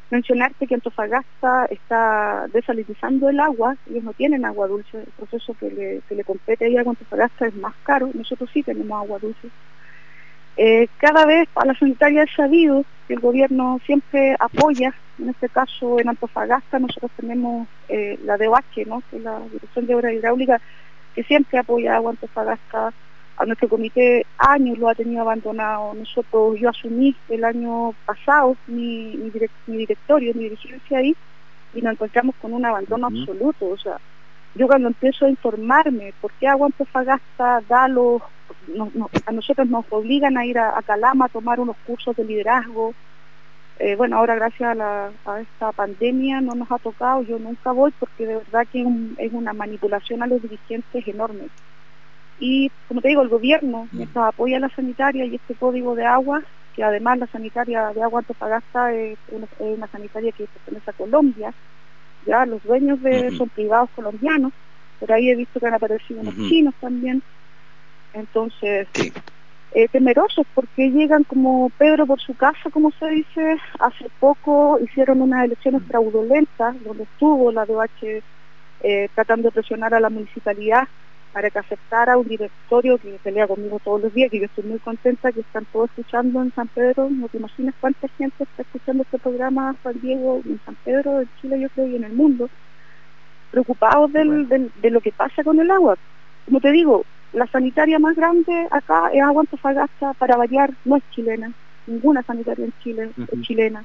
mencionarte 0.10 0.68
que 0.68 0.76
Antofagasta 0.76 1.66
está 1.66 2.48
desalinizando 2.54 3.28
el 3.28 3.42
agua, 3.42 3.76
ellos 3.90 4.06
no 4.06 4.14
tienen 4.14 4.46
agua 4.46 4.70
dulce, 4.70 5.00
el 5.00 5.12
proceso 5.18 5.54
que 5.60 5.70
le, 5.70 6.02
que 6.08 6.16
le 6.16 6.24
compete 6.24 6.78
a 6.78 6.80
Antofagasta 6.80 7.48
es 7.48 7.56
más 7.56 7.74
caro, 7.84 8.10
nosotros 8.14 8.50
sí 8.54 8.64
tenemos 8.64 9.04
agua 9.04 9.20
dulce. 9.20 9.50
Eh, 10.56 10.88
cada 10.98 11.26
vez 11.26 11.50
a 11.56 11.66
la 11.66 11.74
sanitaria 11.74 12.24
es 12.24 12.32
sabido 12.34 12.86
que 13.10 13.16
el 13.16 13.20
gobierno 13.20 13.82
siempre 13.86 14.38
apoya, 14.40 14.94
en 15.20 15.28
este 15.28 15.50
caso 15.50 16.00
en 16.00 16.08
Antofagasta 16.08 16.80
nosotros 16.80 17.12
tenemos 17.18 17.68
eh, 17.90 18.18
la 18.24 18.38
DOH, 18.38 18.86
¿no? 18.88 19.04
que 19.12 19.18
es 19.18 19.24
la 19.24 19.42
Dirección 19.52 19.88
de 19.88 19.96
Obra 19.96 20.14
Hidráulica, 20.14 20.62
que 21.16 21.24
siempre 21.24 21.60
apoya 21.60 21.96
agua 21.96 22.12
Antofagasta 22.12 22.94
a 23.38 23.46
nuestro 23.46 23.68
comité 23.70 24.26
años 24.38 24.78
lo 24.78 24.90
ha 24.90 24.96
tenido 24.96 25.22
abandonado. 25.22 25.94
Nosotros, 25.94 26.60
yo 26.60 26.70
asumí 26.70 27.16
el 27.30 27.44
año 27.44 27.94
pasado 28.06 28.56
mi, 28.68 29.18
mi, 29.18 29.78
directorio, 29.78 30.34
mi 30.36 30.44
dirigencia 30.44 31.00
ahí, 31.00 31.16
y 31.74 31.82
nos 31.82 31.94
encontramos 31.94 32.36
con 32.42 32.54
un 32.54 32.66
abandono 32.66 33.08
absoluto. 33.08 33.70
O 33.70 33.78
sea, 33.78 33.98
yo 34.54 34.68
cuando 34.68 34.90
empiezo 34.90 35.26
a 35.26 35.30
informarme 35.30 36.14
por 36.22 36.32
qué 36.34 36.48
Agua 36.48 36.68
Antofagasta 36.68 37.62
da 37.68 37.88
los, 37.88 38.22
a 39.26 39.32
nosotros 39.32 39.68
nos 39.68 39.86
obligan 39.90 40.38
a 40.38 40.46
ir 40.46 40.60
a, 40.60 40.80
Calama 40.86 41.26
a 41.26 41.30
tomar 41.30 41.60
unos 41.60 41.78
cursos 41.88 42.16
de 42.16 42.26
liderazgo. 42.26 42.94
Eh, 43.84 43.96
bueno, 43.96 44.18
ahora 44.18 44.36
gracias 44.36 44.78
a, 44.80 45.42
esta 45.42 45.72
pandemia 45.72 46.40
no 46.40 46.54
nos 46.54 46.72
ha 46.72 46.78
tocado, 46.78 47.24
yo 47.24 47.40
nunca 47.40 47.72
voy 47.72 47.92
porque 48.00 48.28
de 48.28 48.36
verdad 48.36 48.68
que 48.72 48.86
es 49.18 49.34
una 49.34 49.54
manipulación 49.54 50.22
a 50.22 50.28
los 50.28 50.40
dirigentes 50.40 51.08
enorme. 51.08 51.48
Y 52.40 52.72
como 52.88 53.02
te 53.02 53.08
digo, 53.08 53.24
el 53.24 53.30
gobierno 53.30 53.88
mm. 53.92 53.98
mientras 53.98 54.28
apoya 54.28 54.60
la 54.60 54.70
sanitaria 54.70 55.26
y 55.26 55.34
este 55.34 55.56
código 55.56 55.96
de 55.96 56.06
agua, 56.06 56.44
que 56.76 56.84
además 56.84 57.18
la 57.18 57.26
sanitaria 57.26 57.88
de 57.88 58.04
agua 58.04 58.20
Antofagasta 58.20 58.94
es 58.94 59.18
una, 59.60 59.88
sanitaria 59.88 60.32
que 60.32 60.46
pertenece 60.46 60.92
a 60.92 60.94
Colombia, 60.94 61.52
ya 62.28 62.46
los 62.46 62.62
dueños 62.62 63.02
de 63.02 63.32
son 63.36 63.50
privados 63.50 63.90
colombianos, 63.96 64.54
pero 65.00 65.16
ahí 65.16 65.32
he 65.32 65.36
visto 65.36 65.60
que 65.60 65.66
han 65.66 65.74
aparecido 65.74 66.22
unos 66.22 66.36
chinos 66.36 66.76
también. 66.80 67.24
Entonces, 68.14 68.88
eh, 69.74 69.88
temerosos 69.88 70.46
porque 70.54 70.90
llegan 70.90 71.24
como 71.24 71.72
Pedro 71.78 72.06
por 72.06 72.20
su 72.20 72.36
casa, 72.36 72.70
como 72.72 72.92
se 72.92 73.08
dice, 73.08 73.58
hace 73.80 74.10
poco 74.20 74.78
hicieron 74.84 75.22
unas 75.22 75.46
elecciones 75.46 75.84
fraudulentas 75.88 76.76
donde 76.84 77.04
estuvo 77.04 77.52
la 77.52 77.66
DOH 77.66 78.22
eh, 78.84 79.10
tratando 79.16 79.48
de 79.48 79.54
presionar 79.54 79.94
a 79.94 80.00
la 80.02 80.10
municipalidad 80.10 80.88
para 81.32 81.50
que 81.50 81.60
aceptara 81.60 82.18
un 82.18 82.28
directorio 82.28 82.98
que 82.98 83.18
pelea 83.24 83.48
conmigo 83.48 83.80
todos 83.82 84.02
los 84.02 84.14
días, 84.14 84.30
que 84.30 84.40
yo 84.40 84.46
estoy 84.46 84.66
muy 84.66 84.80
contenta 84.80 85.32
que 85.32 85.40
están 85.40 85.66
todos 85.72 85.90
escuchando 85.92 86.42
en 86.42 86.54
San 86.54 86.68
Pedro, 86.68 87.10
no 87.10 87.30
te 87.30 87.38
imaginas 87.38 87.74
cuánta 87.80 88.10
gente 88.18 88.44
está 88.44 88.64
escuchando 88.64 89.04
este 89.04 89.20
programa, 89.20 89.74
Juan 89.82 90.02
Diego, 90.02 90.42
en 90.46 90.60
San 90.66 90.76
Pedro, 90.84 91.22
en 91.22 91.30
Chile, 91.40 91.62
yo 91.62 91.70
creo, 91.70 91.88
y 91.88 91.96
en 91.96 92.04
el 92.04 92.12
mundo, 92.12 92.50
preocupados 93.52 94.12
de 94.12 94.90
lo 94.90 95.00
que 95.00 95.14
pasa 95.14 95.44
con 95.46 95.58
el 95.62 95.72
agua. 95.72 95.98
Como 96.46 96.60
te 96.60 96.72
digo, 96.74 97.06
la 97.34 97.48
sanitaria 97.48 98.00
más 98.00 98.16
grande 98.16 98.68
acá 98.72 99.10
es 99.14 99.22
Agua 99.22 99.42
Antofagasta, 99.42 100.14
para 100.14 100.38
variar, 100.38 100.72
no 100.86 100.98
es 100.98 101.04
chilena, 101.12 101.52
ninguna 101.88 102.24
sanitaria 102.24 102.66
en 102.66 102.74
Chile 102.84 103.12
es 103.32 103.42
chilena. 103.42 103.84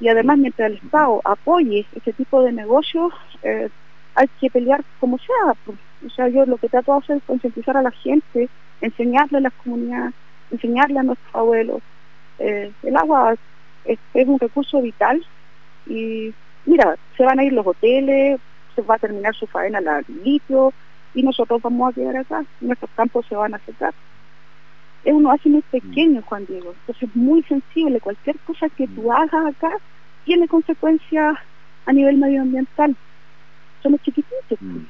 Y 0.00 0.08
además, 0.08 0.38
mientras 0.38 0.70
el 0.70 0.78
Estado 0.78 1.20
apoye 1.24 1.86
ese 1.94 2.12
tipo 2.14 2.42
de 2.42 2.52
negocios, 2.52 3.12
eh, 3.42 3.68
hay 4.14 4.28
que 4.40 4.50
pelear 4.50 4.82
como 4.98 5.18
sea, 5.18 5.54
pues. 5.64 5.78
O 6.06 6.08
sea, 6.08 6.28
yo 6.28 6.46
lo 6.46 6.56
que 6.56 6.70
trato 6.70 6.92
de 6.92 6.98
hacer 6.98 7.16
es 7.18 7.22
concientizar 7.24 7.76
a 7.76 7.82
la 7.82 7.90
gente, 7.90 8.48
enseñarle 8.80 9.38
a 9.38 9.42
las 9.42 9.52
comunidades, 9.52 10.14
enseñarle 10.50 10.98
a 10.98 11.02
nuestros 11.02 11.34
abuelos. 11.34 11.82
Eh, 12.38 12.72
el 12.82 12.96
agua 12.96 13.36
es, 13.84 13.98
un 14.14 14.38
recurso 14.38 14.80
vital 14.80 15.22
y 15.86 16.32
mira, 16.64 16.96
se 17.18 17.24
van 17.24 17.38
a 17.38 17.44
ir 17.44 17.52
los 17.52 17.66
hoteles, 17.66 18.40
entonces 18.70 18.90
va 18.90 18.94
a 18.94 18.98
terminar 18.98 19.34
su 19.34 19.46
faena 19.46 19.82
la 19.82 20.02
litio 20.24 20.72
y 21.14 21.22
nosotros 21.22 21.60
vamos 21.62 21.90
a 21.90 21.94
quedar 21.94 22.16
acá, 22.16 22.44
nuestros 22.60 22.90
campos 22.92 23.26
se 23.28 23.34
van 23.34 23.54
a 23.54 23.58
secar. 23.60 23.94
Es 25.04 25.14
un 25.14 25.26
oasis 25.26 25.50
muy 25.50 25.62
pequeño, 25.62 26.22
Juan 26.22 26.46
Diego, 26.46 26.72
entonces 26.72 27.08
es 27.08 27.16
muy 27.16 27.42
sensible, 27.44 28.00
cualquier 28.00 28.38
cosa 28.40 28.68
que 28.68 28.86
tú 28.88 29.10
hagas 29.12 29.46
acá 29.46 29.70
tiene 30.24 30.46
consecuencias 30.46 31.36
a 31.86 31.92
nivel 31.92 32.18
medioambiental. 32.18 32.94
Somos 33.82 34.00
chiquititos. 34.02 34.60
Mm. 34.60 34.84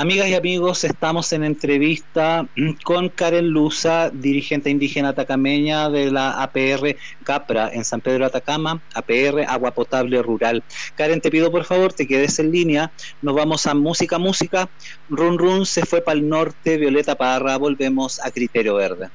Amigas 0.00 0.28
y 0.28 0.34
amigos, 0.34 0.84
estamos 0.84 1.32
en 1.32 1.42
entrevista 1.42 2.46
con 2.84 3.08
Karen 3.08 3.48
Luza, 3.48 4.10
dirigente 4.10 4.70
indígena 4.70 5.08
atacameña 5.08 5.90
de 5.90 6.12
la 6.12 6.40
APR 6.40 6.94
Capra 7.24 7.68
en 7.72 7.84
San 7.84 8.00
Pedro 8.00 8.24
Atacama, 8.24 8.80
APR 8.94 9.44
Agua 9.48 9.72
Potable 9.72 10.22
Rural. 10.22 10.62
Karen, 10.94 11.20
te 11.20 11.32
pido 11.32 11.50
por 11.50 11.64
favor, 11.64 11.92
te 11.92 12.06
quedes 12.06 12.38
en 12.38 12.52
línea. 12.52 12.92
Nos 13.22 13.34
vamos 13.34 13.66
a 13.66 13.74
música, 13.74 14.18
música. 14.18 14.68
Run 15.10 15.36
Run 15.36 15.66
se 15.66 15.84
fue 15.84 16.00
para 16.00 16.16
el 16.16 16.28
norte, 16.28 16.76
Violeta 16.76 17.16
Parra, 17.16 17.56
volvemos 17.56 18.20
a 18.20 18.30
Criterio 18.30 18.76
Verde. 18.76 19.08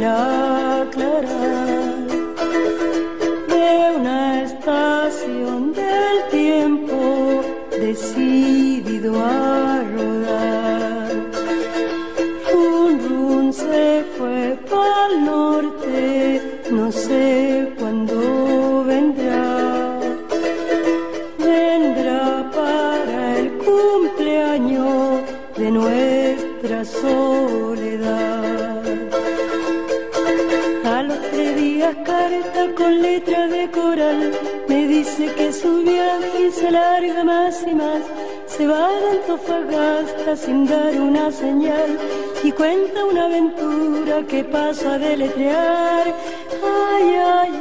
la 0.00 0.86
clara 0.92 1.46
de 3.52 3.96
una 3.98 4.44
estación 4.44 5.74
del 5.74 6.16
tiempo 6.30 7.42
decidido 7.70 9.12
a 9.22 9.82
rodar. 9.94 11.10
Un 12.54 12.98
run 13.08 13.52
se 13.52 14.04
fue 14.16 14.58
para 14.70 15.06
el 15.10 15.24
norte, 15.24 16.60
no 16.70 16.90
sé 16.90 17.70
cuándo 17.78 18.84
vendrá. 18.84 19.98
Vendrá 21.38 22.50
para 22.58 23.38
el 23.38 23.48
cumpleaños 23.66 25.20
de 25.58 25.70
nuestra 25.70 26.84
soledad. 26.86 28.29
Con 32.76 33.02
letra 33.02 33.48
de 33.48 33.70
coral 33.70 34.32
me 34.68 34.86
dice 34.86 35.32
que 35.34 35.52
su 35.52 35.82
viaje 35.82 36.50
se 36.52 36.70
larga 36.70 37.24
más 37.24 37.64
y 37.66 37.74
más. 37.74 38.02
Se 38.46 38.66
va 38.66 38.88
de 38.88 39.10
Antofagasta 39.10 40.36
sin 40.36 40.66
dar 40.66 40.94
una 41.00 41.30
señal 41.32 41.98
y 42.42 42.52
cuenta 42.52 43.04
una 43.04 43.26
aventura 43.26 44.22
que 44.28 44.44
pasa 44.44 44.94
a 44.94 44.98
deletrear. 44.98 46.14
Ay, 46.62 47.14
ay 47.14 47.59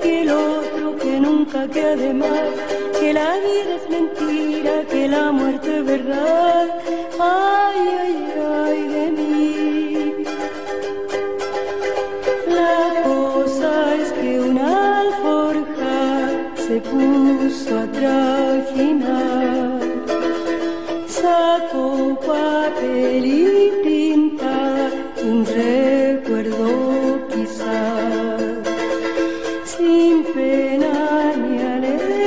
que 0.00 0.22
el 0.22 0.30
otro, 0.30 0.96
que 0.96 1.20
nunca 1.20 1.68
que 1.68 1.82
además, 1.82 2.40
que 2.98 3.12
la 3.12 3.36
vida 3.38 3.76
es 3.76 3.90
mentira, 3.90 4.84
que 4.90 5.08
la 5.08 5.32
muerte 5.32 5.78
es 5.78 5.84
verdad. 5.84 6.68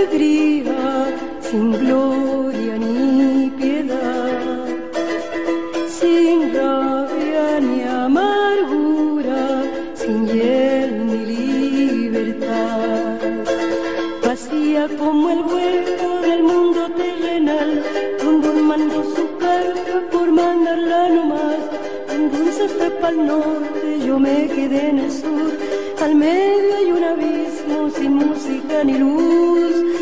Alegría, 0.02 1.14
sin 1.42 1.72
gloria 1.72 2.78
ni 2.78 3.50
piedad, 3.52 4.66
sin 5.88 6.54
rabia 6.54 7.60
ni 7.60 7.84
amargura, 7.84 9.64
sin 9.94 10.28
hiel 10.28 11.06
ni 11.08 11.26
libertad. 11.26 13.20
Vacía 14.26 14.88
como 14.98 15.30
el 15.30 15.42
hueco 15.42 16.22
del 16.22 16.44
mundo 16.44 16.90
terrenal, 17.02 17.84
cuando 18.22 18.54
mandó 18.54 19.04
su 19.16 19.38
carta 19.38 19.94
por 20.12 20.32
mandarla 20.32 21.10
nomás, 21.10 21.62
se 22.58 22.68
fue 22.68 22.90
para 23.02 23.14
el 23.14 23.28
norte, 23.28 24.00
yo 24.06 24.20
me 24.20 24.48
quedé 24.48 24.90
en 24.90 25.00
el 25.00 25.12
sur. 25.12 25.52
Al 26.02 26.16
medio 26.16 26.76
hay 26.76 26.92
un 26.92 27.04
abismo 27.04 27.41
sin 27.96 28.16
música 28.16 28.84
ni 28.84 28.98
luz. 28.98 30.01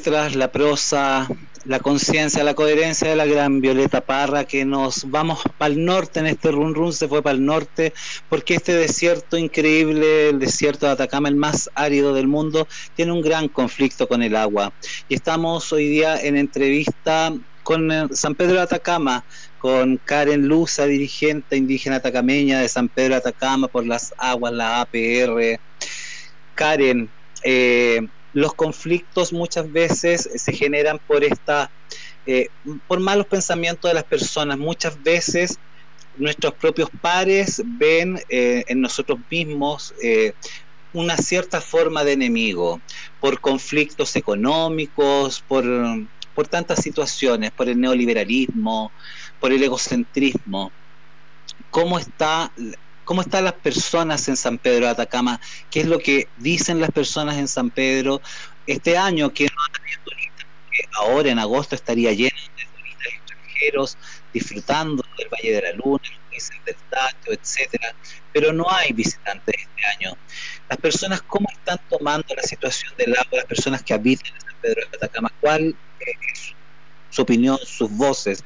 Letras, 0.00 0.34
la 0.34 0.50
prosa, 0.50 1.28
la 1.66 1.78
conciencia, 1.78 2.42
la 2.42 2.54
coherencia 2.54 3.10
de 3.10 3.16
la 3.16 3.26
gran 3.26 3.60
Violeta 3.60 4.00
Parra, 4.00 4.44
que 4.46 4.64
nos 4.64 5.10
vamos 5.10 5.42
para 5.58 5.74
el 5.74 5.84
norte 5.84 6.20
en 6.20 6.26
este 6.26 6.50
run 6.50 6.74
run, 6.74 6.94
se 6.94 7.06
fue 7.06 7.22
para 7.22 7.36
el 7.36 7.44
norte, 7.44 7.92
porque 8.30 8.54
este 8.54 8.72
desierto 8.72 9.36
increíble, 9.36 10.30
el 10.30 10.38
desierto 10.38 10.86
de 10.86 10.92
Atacama, 10.92 11.28
el 11.28 11.36
más 11.36 11.68
árido 11.74 12.14
del 12.14 12.28
mundo, 12.28 12.66
tiene 12.96 13.12
un 13.12 13.20
gran 13.20 13.48
conflicto 13.48 14.08
con 14.08 14.22
el 14.22 14.36
agua. 14.36 14.72
Y 15.10 15.16
estamos 15.16 15.70
hoy 15.70 15.86
día 15.86 16.18
en 16.18 16.38
entrevista 16.38 17.34
con 17.62 17.90
San 18.16 18.34
Pedro 18.36 18.54
de 18.54 18.62
Atacama, 18.62 19.22
con 19.58 19.98
Karen 19.98 20.48
Luza, 20.48 20.86
dirigente 20.86 21.58
indígena 21.58 21.96
atacameña 21.96 22.60
de 22.60 22.70
San 22.70 22.88
Pedro 22.88 23.16
Atacama 23.16 23.68
por 23.68 23.86
las 23.86 24.14
aguas, 24.16 24.54
la 24.54 24.80
APR. 24.80 25.60
Karen, 26.54 27.10
eh, 27.44 28.00
los 28.32 28.54
conflictos 28.54 29.32
muchas 29.32 29.70
veces 29.70 30.28
se 30.34 30.52
generan 30.52 30.98
por 31.06 31.24
esta, 31.24 31.70
eh, 32.26 32.48
por 32.86 33.00
malos 33.00 33.26
pensamientos 33.26 33.90
de 33.90 33.94
las 33.94 34.04
personas. 34.04 34.58
Muchas 34.58 35.02
veces 35.02 35.58
nuestros 36.16 36.54
propios 36.54 36.90
pares 37.00 37.62
ven 37.64 38.20
eh, 38.28 38.64
en 38.68 38.80
nosotros 38.80 39.18
mismos 39.30 39.94
una 40.92 41.16
cierta 41.16 41.60
forma 41.60 42.04
de 42.04 42.12
enemigo, 42.12 42.80
por 43.20 43.40
conflictos 43.40 44.16
económicos, 44.16 45.42
por, 45.46 45.64
por 46.34 46.48
tantas 46.48 46.82
situaciones, 46.82 47.50
por 47.52 47.68
el 47.68 47.80
neoliberalismo, 47.80 48.90
por 49.38 49.52
el 49.52 49.62
egocentrismo. 49.62 50.72
¿Cómo 51.70 51.98
está 51.98 52.50
cómo 53.10 53.22
están 53.22 53.42
las 53.42 53.54
personas 53.54 54.28
en 54.28 54.36
San 54.36 54.56
Pedro 54.56 54.84
de 54.84 54.92
Atacama? 54.92 55.40
¿Qué 55.68 55.80
es 55.80 55.86
lo 55.86 55.98
que 55.98 56.28
dicen 56.38 56.78
las 56.78 56.92
personas 56.92 57.38
en 57.38 57.48
San 57.48 57.70
Pedro 57.70 58.22
este 58.68 58.96
año 58.96 59.34
que 59.34 59.46
no 59.46 59.60
ha 59.64 60.04
turistas? 60.04 60.46
Que 60.70 60.84
ahora 60.92 61.28
en 61.28 61.40
agosto 61.40 61.74
estaría 61.74 62.12
lleno 62.12 62.36
de 62.56 62.64
turistas 62.72 63.06
extranjeros 63.12 63.98
disfrutando 64.32 65.02
del 65.18 65.26
Valle 65.28 65.54
de 65.54 65.60
la 65.60 65.72
Luna, 65.72 66.02
del 66.64 66.76
Tato, 66.88 67.32
etcétera, 67.32 67.96
pero 68.32 68.52
no 68.52 68.70
hay 68.70 68.92
visitantes 68.92 69.56
este 69.58 69.86
año. 69.86 70.16
Las 70.68 70.78
personas, 70.78 71.20
¿cómo 71.22 71.48
están 71.50 71.80
tomando 71.88 72.32
la 72.36 72.44
situación 72.44 72.94
del 72.96 73.10
agua? 73.18 73.38
Las 73.38 73.46
personas 73.46 73.82
que 73.82 73.92
habitan 73.92 74.32
en 74.32 74.40
San 74.40 74.60
Pedro 74.62 74.82
de 74.88 74.96
Atacama, 74.98 75.32
¿cuál 75.40 75.74
es 75.98 76.54
su 77.10 77.22
opinión, 77.22 77.58
sus 77.58 77.90
voces, 77.90 78.44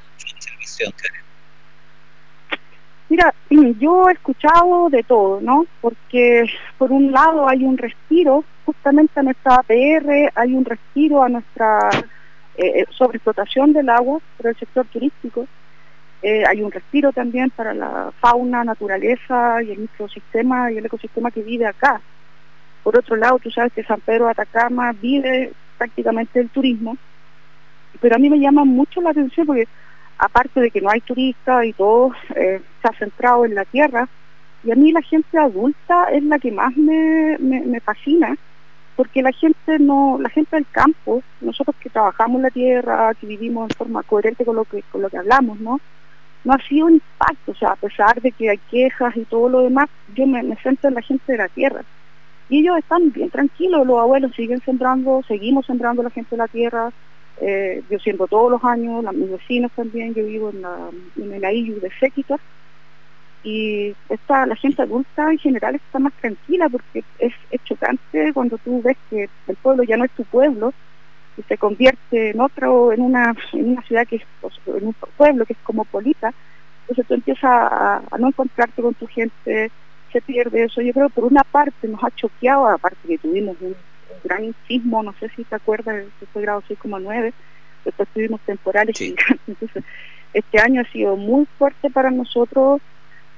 Mira, 3.07 3.33
yo 3.79 4.09
he 4.09 4.13
escuchado 4.13 4.89
de 4.89 5.03
todo, 5.03 5.39
¿no? 5.39 5.65
Porque 5.81 6.49
por 6.77 6.91
un 6.91 7.11
lado 7.11 7.47
hay 7.47 7.63
un 7.63 7.77
respiro 7.77 8.43
justamente 8.65 9.19
a 9.19 9.23
nuestra 9.23 9.55
APR, 9.55 10.31
hay 10.33 10.55
un 10.55 10.65
respiro 10.65 11.21
a 11.21 11.29
nuestra 11.29 11.89
eh, 12.57 12.81
eh, 12.81 12.85
sobreexplotación 12.89 13.73
del 13.73 13.89
agua 13.89 14.19
por 14.37 14.47
el 14.47 14.55
sector 14.57 14.85
turístico, 14.87 15.47
eh, 16.23 16.43
hay 16.47 16.63
un 16.63 16.71
respiro 16.71 17.11
también 17.11 17.51
para 17.51 17.75
la 17.75 18.11
fauna, 18.19 18.63
naturaleza 18.63 19.61
y 19.61 19.71
el 19.71 19.79
microsistema 19.79 20.71
y 20.71 20.77
el 20.79 20.85
ecosistema 20.87 21.29
que 21.29 21.43
vive 21.43 21.67
acá. 21.67 22.01
Por 22.83 22.97
otro 22.97 23.15
lado, 23.15 23.37
tú 23.37 23.51
sabes 23.51 23.73
que 23.73 23.83
San 23.83 24.01
Pedro 24.01 24.27
Atacama 24.27 24.91
vive 24.93 25.53
prácticamente 25.77 26.39
el 26.39 26.49
turismo, 26.49 26.97
pero 28.01 28.15
a 28.15 28.19
mí 28.19 28.29
me 28.29 28.39
llama 28.39 28.65
mucho 28.65 29.01
la 29.01 29.11
atención 29.11 29.45
porque 29.45 29.67
aparte 30.17 30.61
de 30.61 30.71
que 30.71 30.81
no 30.81 30.89
hay 30.89 31.01
turistas 31.01 31.65
y 31.65 31.73
todo 31.73 32.13
eh, 32.35 32.61
ha 32.87 32.93
centrado 32.93 33.45
en 33.45 33.55
la 33.55 33.65
tierra, 33.65 34.07
y 34.65 34.71
a 34.71 34.75
mí 34.75 34.91
la 34.91 35.01
gente 35.03 35.37
adulta 35.37 36.05
es 36.11 36.23
la 36.23 36.39
que 36.39 36.51
más 36.51 36.75
me, 36.75 37.37
me, 37.37 37.79
fascina, 37.79 38.35
porque 38.95 39.21
la 39.21 39.31
gente 39.31 39.77
no, 39.77 40.17
la 40.19 40.29
gente 40.29 40.55
del 40.55 40.65
campo, 40.71 41.21
nosotros 41.39 41.75
que 41.79 41.89
trabajamos 41.89 42.41
la 42.41 42.49
tierra, 42.49 43.13
que 43.13 43.27
vivimos 43.27 43.69
en 43.69 43.77
forma 43.77 44.01
coherente 44.01 44.43
con 44.43 44.55
lo 44.55 44.65
que, 44.65 44.81
con 44.91 45.03
lo 45.03 45.09
que 45.09 45.17
hablamos, 45.17 45.59
¿no? 45.59 45.79
No 46.43 46.53
ha 46.53 46.57
sido 46.67 46.87
un 46.87 46.93
impacto, 46.93 47.51
o 47.51 47.55
sea, 47.55 47.69
a 47.69 47.75
pesar 47.75 48.19
de 48.21 48.31
que 48.31 48.49
hay 48.49 48.57
quejas 48.71 49.15
y 49.15 49.25
todo 49.25 49.49
lo 49.49 49.61
demás, 49.61 49.87
yo 50.15 50.25
me, 50.25 50.41
centro 50.57 50.89
en 50.89 50.95
la 50.95 51.01
gente 51.01 51.31
de 51.31 51.37
la 51.37 51.47
tierra. 51.47 51.81
Y 52.49 52.59
ellos 52.59 52.77
están 52.77 53.11
bien 53.11 53.29
tranquilos, 53.29 53.85
los 53.85 53.99
abuelos 53.99 54.31
siguen 54.35 54.61
sembrando, 54.61 55.21
seguimos 55.27 55.67
sembrando 55.67 56.01
la 56.01 56.09
gente 56.09 56.31
de 56.31 56.37
la 56.37 56.47
tierra, 56.47 56.91
eh, 57.39 57.83
yo 57.89 57.99
siento 57.99 58.25
todos 58.25 58.49
los 58.49 58.63
años, 58.63 59.03
mis 59.13 59.29
vecinos 59.29 59.71
también, 59.75 60.15
yo 60.15 60.25
vivo 60.25 60.49
en, 60.49 60.61
la, 60.61 60.89
en 61.17 61.33
el 61.33 61.45
AIU 61.45 61.79
de 61.79 61.91
Séquita, 61.99 62.39
y 63.45 63.95
está, 64.09 64.47
la 64.47 64.55
gente 64.55 64.81
adulta 64.81 65.31
en 65.31 65.37
general 65.37 65.75
está 65.75 65.99
más 65.99 66.13
tranquila 66.13 66.67
porque 66.67 67.03
es, 67.19 67.33
chocante 67.63 68.33
cuando 68.33 68.57
tú 68.57 68.81
ves 68.81 68.97
que 69.09 69.29
el 69.47 69.55
pueblo 69.57 69.83
ya 69.83 69.97
no 69.97 70.05
es 70.05 70.11
tu 70.11 70.23
pueblo 70.25 70.73
y 71.37 71.43
se 71.43 71.57
convierte 71.57 72.31
en 72.31 72.41
otro, 72.41 72.91
en 72.91 73.01
una, 73.01 73.35
en 73.53 73.69
una 73.73 73.81
ciudad 73.83 74.07
que 74.07 74.15
es, 74.17 74.23
en 74.65 74.87
un 74.87 74.95
pueblo 75.15 75.45
que 75.45 75.53
es 75.53 75.59
como 75.63 75.85
polita, 75.85 76.33
entonces 76.81 77.07
tú 77.07 77.13
empiezas 77.13 77.43
a, 77.51 78.01
no 78.17 78.27
encontrarte 78.27 78.81
con 78.81 78.95
tu 78.95 79.05
gente, 79.05 79.71
se 80.11 80.21
pierde 80.21 80.63
eso. 80.63 80.81
Yo 80.81 80.93
creo 80.93 81.07
que 81.09 81.15
por 81.15 81.25
una 81.25 81.43
parte 81.43 81.87
nos 81.87 82.03
ha 82.03 82.11
choqueado, 82.11 82.67
aparte 82.67 83.07
que 83.07 83.17
tuvimos 83.17 83.57
un 83.61 83.75
gran 84.23 84.55
sismo, 84.67 85.03
no 85.03 85.13
sé 85.19 85.29
si 85.35 85.43
te 85.43 85.55
acuerdas, 85.55 86.03
que 86.19 86.25
fue 86.27 86.41
grado 86.41 86.63
6,9, 86.67 87.33
después 87.83 88.09
tuvimos 88.13 88.41
temporales 88.41 88.99
Entonces, 89.01 89.83
este 90.33 90.59
año 90.59 90.81
ha 90.81 90.91
sido 90.91 91.15
muy 91.15 91.45
fuerte 91.57 91.89
para 91.89 92.11
nosotros 92.11 92.81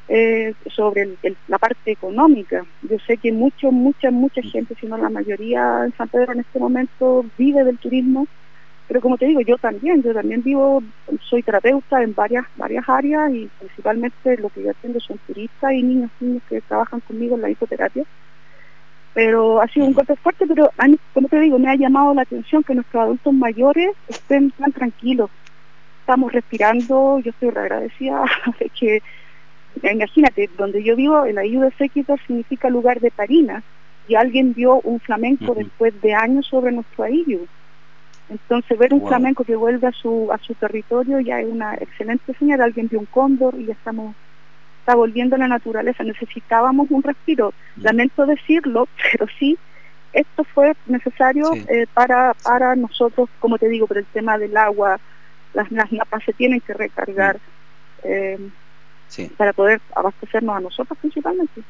eh, 0.08 0.54
sobre 0.70 1.15
la 1.48 1.58
parte 1.58 1.91
económica. 1.91 2.65
Yo 2.84 2.98
sé 3.06 3.17
que 3.17 3.32
mucho, 3.32 3.72
mucha, 3.72 4.12
mucha 4.12 4.41
gente, 4.41 4.76
si 4.80 4.88
no 4.88 4.98
la 4.98 5.10
mayoría 5.10 5.84
en 5.86 5.93
San 5.98 6.08
Pedro 6.08 6.34
en 6.34 6.41
este 6.41 6.60
momento 6.60 7.26
vive 7.38 7.63
del 7.63 7.78
turismo, 7.78 8.28
pero 8.88 9.02
como 9.02 9.17
te 9.17 9.26
digo, 9.26 9.41
yo 9.41 9.58
también, 9.58 10.02
yo 10.02 10.13
también 10.13 10.41
vivo, 10.43 10.82
soy 11.30 11.43
terapeuta 11.43 12.02
en 12.02 12.13
varias, 12.13 12.46
varias 12.56 12.88
áreas 12.88 13.34
y 13.34 13.50
principalmente 13.60 14.38
lo 14.38 14.50
que 14.50 14.63
yo 14.63 14.72
atiendo 14.72 15.00
son 15.00 15.20
turistas 15.28 15.74
y 15.74 15.84
niños, 15.84 16.10
niños 16.22 16.43
que 16.48 16.62
trabajan 16.62 17.02
conmigo 17.02 17.36
en 17.36 17.41
la 17.41 17.50
hipoterapia 17.50 18.06
pero 19.17 19.60
ha 19.63 19.67
sido 19.70 19.88
un 19.88 19.93
golpe 19.93 20.15
fuerte, 20.17 20.46
pero 20.46 20.70
como 21.12 21.28
te 21.28 21.39
digo, 21.39 21.58
me 21.58 21.72
ha 21.72 21.76
llamado 21.76 22.13
la 22.13 22.22
atención 22.22 22.62
que 22.62 22.76
nuestros 22.76 23.02
adultos 23.02 23.34
mayores 23.34 23.89
estén 24.08 24.52
tan 24.52 24.72
tranquilos. 24.72 25.32
Estamos 26.02 26.32
respirando, 26.32 27.17
yo 27.17 27.32
estoy 27.32 27.50
agradecida 27.50 28.24
de 28.60 28.70
que, 28.70 29.02
imagínate, 29.84 30.49
donde 30.58 30.84
yo 30.84 30.95
vivo, 30.95 31.25
el 31.25 31.38
ayuda 31.38 31.65
de 31.65 31.75
Séquito 31.77 32.15
significa 32.25 32.69
lugar 32.69 32.99
de 32.99 33.12
parina, 33.12 33.63
y 34.08 34.15
alguien 34.15 34.53
vio 34.53 34.80
un 34.82 34.99
flamenco 34.99 35.53
después 35.53 35.99
de 36.01 36.13
años 36.13 36.47
sobre 36.47 36.71
nuestro 36.71 37.03
ayudo. 37.03 37.45
Entonces 38.30 38.77
ver 38.77 38.93
un 38.93 39.08
flamenco 39.08 39.43
que 39.43 39.56
vuelve 39.56 39.88
a 39.88 39.91
su, 39.91 40.30
a 40.32 40.38
su 40.39 40.53
territorio 40.56 41.19
ya 41.19 41.39
es 41.39 41.47
una 41.47 41.75
excelente 41.75 42.34
señal, 42.34 42.62
alguien 42.62 42.88
vio 42.89 42.99
un 42.99 43.06
cóndor 43.06 43.56
y 43.58 43.65
ya 43.65 43.73
estamos 43.73 44.15
está 44.80 44.95
volviendo 44.95 45.36
a 45.36 45.39
la 45.39 45.49
naturaleza, 45.49 46.03
necesitábamos 46.06 46.89
un 46.91 47.03
respiro. 47.03 47.53
Mm. 47.75 47.82
Lamento 47.82 48.25
decirlo, 48.25 48.88
pero 49.12 49.27
sí, 49.38 49.58
esto 50.13 50.45
fue 50.45 50.73
necesario 50.86 51.53
eh, 51.67 51.88
para, 51.93 52.34
para 52.36 52.75
nosotros, 52.75 53.30
como 53.39 53.58
te 53.58 53.67
digo, 53.67 53.88
por 53.88 53.97
el 53.97 54.06
tema 54.06 54.38
del 54.38 54.56
agua, 54.56 54.97
las, 55.53 55.69
las 55.71 55.91
napas 55.91 56.23
se 56.23 56.32
tienen 56.32 56.62
que 56.62 56.73
recargar 56.73 57.36
mm. 57.36 57.39
eh, 58.03 58.39
para 59.38 59.54
poder 59.54 59.82
abastecernos 59.96 60.58
a 60.58 60.60
nosotros 60.60 60.98
principalmente. 61.00 61.62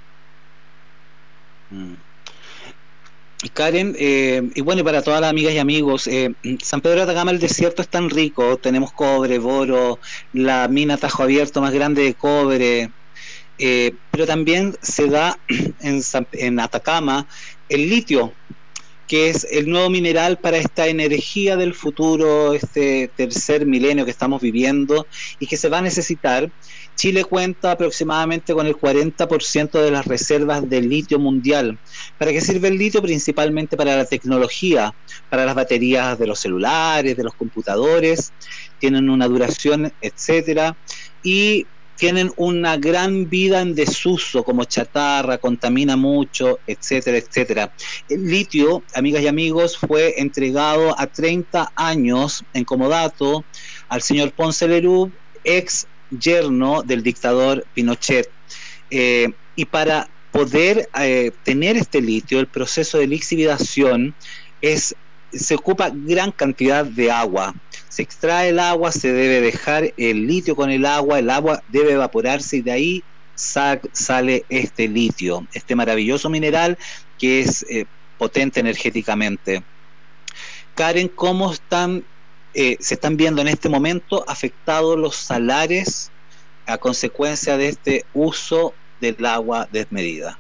Mm. 1.69 1.93
Karen, 3.53 3.95
eh, 3.99 4.49
y 4.55 4.61
bueno, 4.61 4.81
y 4.81 4.83
para 4.83 5.03
todas 5.03 5.21
las 5.21 5.29
amigas 5.29 5.53
y 5.53 5.59
amigos, 5.59 6.09
San 6.63 6.81
Pedro 6.81 6.97
de 6.97 7.03
Atacama, 7.03 7.29
el 7.29 7.39
desierto 7.39 7.83
es 7.83 7.87
tan 7.87 8.09
rico, 8.09 8.57
tenemos 8.57 8.91
cobre, 8.91 9.37
boro, 9.37 9.99
la 10.33 10.67
mina 10.67 10.97
Tajo 10.97 11.21
Abierto 11.21 11.61
más 11.61 11.71
grande 11.71 12.01
de 12.01 12.15
cobre, 12.15 12.89
eh, 13.59 13.93
pero 14.11 14.27
también 14.27 14.75
se 14.81 15.07
da 15.07 15.39
en, 15.81 16.01
en, 16.33 16.59
Atacama 16.59 17.27
el 17.69 17.89
litio, 17.89 18.33
que 19.07 19.29
es 19.29 19.47
el 19.49 19.69
nuevo 19.69 19.89
mineral 19.89 20.37
para 20.37 20.57
esta 20.57 20.87
energía 20.87 21.57
del 21.57 21.73
futuro, 21.73 22.53
este 22.53 23.09
tercer 23.15 23.65
milenio 23.65 24.05
que 24.05 24.11
estamos 24.11 24.41
viviendo 24.41 25.07
y 25.39 25.47
que 25.47 25.57
se 25.57 25.69
va 25.69 25.79
a 25.79 25.81
necesitar. 25.81 26.51
Chile 26.97 27.23
cuenta 27.23 27.71
aproximadamente 27.71 28.53
con 28.55 28.65
el 28.65 28.75
40% 28.75 29.81
de 29.81 29.91
las 29.91 30.05
reservas 30.07 30.67
de 30.67 30.81
litio 30.81 31.19
mundial. 31.19 31.77
¿Para 32.17 32.31
qué 32.31 32.41
sirve 32.41 32.69
el 32.69 32.77
litio? 32.79 33.03
Principalmente 33.03 33.77
para 33.77 33.95
la 33.95 34.05
tecnología, 34.05 34.93
para 35.29 35.45
las 35.45 35.53
baterías 35.53 36.17
de 36.17 36.25
los 36.25 36.39
celulares, 36.39 37.15
de 37.15 37.23
los 37.23 37.35
computadores, 37.35 38.33
tienen 38.79 39.11
una 39.11 39.27
duración, 39.27 39.93
etcétera, 40.01 40.75
y 41.21 41.67
tienen 41.97 42.31
una 42.35 42.77
gran 42.77 43.29
vida 43.29 43.61
en 43.61 43.75
desuso 43.75 44.43
como 44.43 44.63
chatarra, 44.63 45.37
contamina 45.37 45.97
mucho, 45.97 46.59
etcétera, 46.65 47.17
etcétera. 47.17 47.73
El 48.09 48.25
litio, 48.25 48.83
amigas 48.95 49.21
y 49.21 49.27
amigos, 49.27 49.77
fue 49.77 50.19
entregado 50.19 50.99
a 50.99 51.05
30 51.05 51.73
años 51.75 52.43
en 52.53 52.65
comodato 52.65 53.45
al 53.87 54.01
señor 54.01 54.31
Ponce 54.31 54.67
Lerú, 54.67 55.11
ex 55.43 55.87
yerno 56.09 56.83
del 56.83 57.03
dictador 57.03 57.65
Pinochet. 57.73 58.29
Eh, 58.89 59.29
y 59.55 59.65
para 59.65 60.09
poder 60.31 60.89
eh, 60.99 61.31
tener 61.43 61.77
este 61.77 62.01
litio, 62.01 62.39
el 62.39 62.47
proceso 62.47 62.97
de 62.97 63.07
lixividación 63.07 64.15
es, 64.61 64.95
se 65.31 65.55
ocupa 65.55 65.91
gran 65.93 66.31
cantidad 66.31 66.85
de 66.85 67.11
agua 67.11 67.53
se 67.97 68.03
extrae 68.03 68.49
el 68.49 68.59
agua, 68.59 68.91
se 68.91 69.11
debe 69.11 69.41
dejar 69.41 69.91
el 69.97 70.27
litio 70.27 70.55
con 70.55 70.69
el 70.69 70.85
agua, 70.85 71.17
el 71.17 71.31
agua 71.31 71.63
debe 71.69 71.93
evaporarse 71.93 72.57
y 72.57 72.61
de 72.61 72.71
ahí 72.71 73.03
sale 73.33 74.45
este 74.49 74.87
litio, 74.87 75.47
este 75.51 75.75
maravilloso 75.75 76.29
mineral 76.29 76.77
que 77.17 77.39
es 77.41 77.65
eh, 77.71 77.85
potente 78.19 78.59
energéticamente. 78.59 79.63
Karen, 80.75 81.07
¿cómo 81.07 81.51
están 81.51 82.03
eh, 82.53 82.77
se 82.79 82.95
están 82.95 83.17
viendo 83.17 83.41
en 83.41 83.47
este 83.47 83.69
momento 83.69 84.23
afectados 84.27 84.97
los 84.97 85.15
salares 85.15 86.11
a 86.65 86.77
consecuencia 86.77 87.57
de 87.57 87.69
este 87.69 88.05
uso 88.13 88.73
del 88.99 89.25
agua 89.25 89.67
desmedida? 89.71 90.37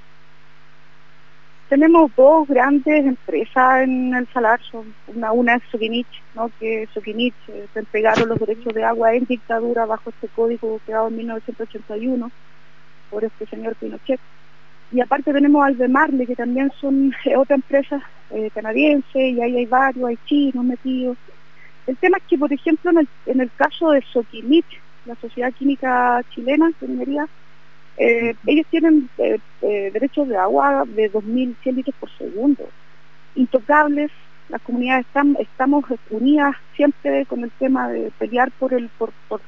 Tenemos 1.69 2.11
dos 2.15 2.47
grandes 2.47 3.05
empresas 3.05 3.83
en 3.83 4.13
el 4.13 4.25
Salar, 4.29 4.61
son 4.71 4.93
una, 5.07 5.33
una 5.33 5.55
es 5.55 5.63
Soquinich, 5.69 6.07
¿no? 6.33 6.49
que 6.59 6.87
Soquinich 6.93 7.35
eh, 7.49 7.67
se 7.73 7.79
entregaron 7.79 8.29
los 8.29 8.39
derechos 8.39 8.73
de 8.73 8.85
agua 8.85 9.13
en 9.13 9.25
dictadura 9.25 9.85
bajo 9.85 10.09
este 10.09 10.29
código 10.29 10.79
creado 10.85 11.09
en 11.09 11.17
1981 11.17 12.31
por 13.09 13.25
este 13.25 13.45
señor 13.47 13.75
Pinochet. 13.75 14.19
Y 14.93 15.01
aparte 15.01 15.33
tenemos 15.33 15.65
Albemarle, 15.65 16.25
que 16.25 16.35
también 16.35 16.71
son 16.79 17.13
eh, 17.25 17.35
otra 17.35 17.55
empresa 17.55 18.01
eh, 18.29 18.49
canadiense, 18.53 19.19
y 19.19 19.41
ahí 19.41 19.57
hay 19.57 19.65
varios, 19.65 20.07
hay 20.07 20.17
chinos 20.25 20.63
metidos. 20.63 21.17
El 21.87 21.95
tema 21.97 22.17
es 22.17 22.23
que, 22.25 22.37
por 22.37 22.51
ejemplo, 22.51 22.91
en 22.91 22.99
el, 22.99 23.07
en 23.25 23.41
el 23.41 23.51
caso 23.55 23.91
de 23.91 24.01
Soquinich, 24.13 24.81
la 25.05 25.15
Sociedad 25.15 25.53
Química 25.53 26.21
Chilena 26.29 26.69
de 26.79 26.87
Minería, 26.87 27.27
eh, 27.97 28.35
ellos 28.45 28.67
tienen 28.69 29.09
eh, 29.17 29.39
eh, 29.61 29.89
derechos 29.91 30.27
de 30.27 30.37
agua 30.37 30.83
de 30.85 31.11
2.100 31.11 31.75
litros 31.75 31.95
por 31.99 32.11
segundo, 32.17 32.69
intocables. 33.35 34.11
Las 34.49 34.61
comunidades 34.61 35.05
están, 35.07 35.35
estamos 35.39 35.85
unidas 36.09 36.55
siempre 36.75 37.25
con 37.25 37.43
el 37.43 37.51
tema 37.51 37.89
de 37.89 38.11
pelear 38.19 38.51
por 38.51 38.73
el 38.73 38.89
por, 38.89 39.11
por, 39.27 39.41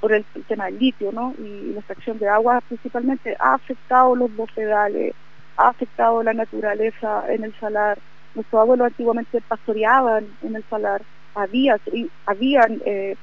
por 0.00 0.12
el, 0.12 0.24
tema 0.46 0.66
del 0.66 0.78
litio, 0.78 1.10
¿no? 1.10 1.34
Y 1.38 1.72
la 1.72 1.80
extracción 1.80 2.18
de 2.18 2.28
agua 2.28 2.60
principalmente 2.68 3.36
ha 3.38 3.54
afectado 3.54 4.14
los 4.14 4.34
bofedales, 4.34 5.14
ha 5.56 5.68
afectado 5.68 6.22
la 6.22 6.34
naturaleza 6.34 7.24
en 7.28 7.44
el 7.44 7.54
salar. 7.58 7.98
Nuestros 8.34 8.60
abuelos 8.60 8.86
antiguamente 8.86 9.42
pastoreaban 9.42 10.26
en 10.42 10.56
el 10.56 10.64
salar, 10.70 11.02
había, 11.34 11.78
habían 12.26 12.82
eh, 12.84 13.16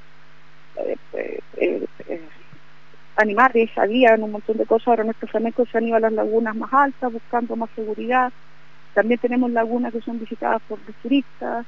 eh, 0.76 1.38
eh, 1.56 2.28
animales, 3.16 3.70
habían 3.76 4.22
un 4.22 4.32
montón 4.32 4.56
de 4.56 4.66
cosas, 4.66 4.88
ahora 4.88 5.04
nuestros 5.04 5.30
flamencos 5.30 5.68
se 5.68 5.78
han 5.78 5.86
ido 5.86 5.96
a 5.96 6.00
las 6.00 6.12
lagunas 6.12 6.56
más 6.56 6.72
altas 6.72 7.12
buscando 7.12 7.56
más 7.56 7.70
seguridad, 7.74 8.32
también 8.94 9.20
tenemos 9.20 9.50
lagunas 9.50 9.92
que 9.92 10.00
son 10.00 10.18
visitadas 10.18 10.62
por 10.68 10.78
los 10.86 10.96
turistas, 10.96 11.66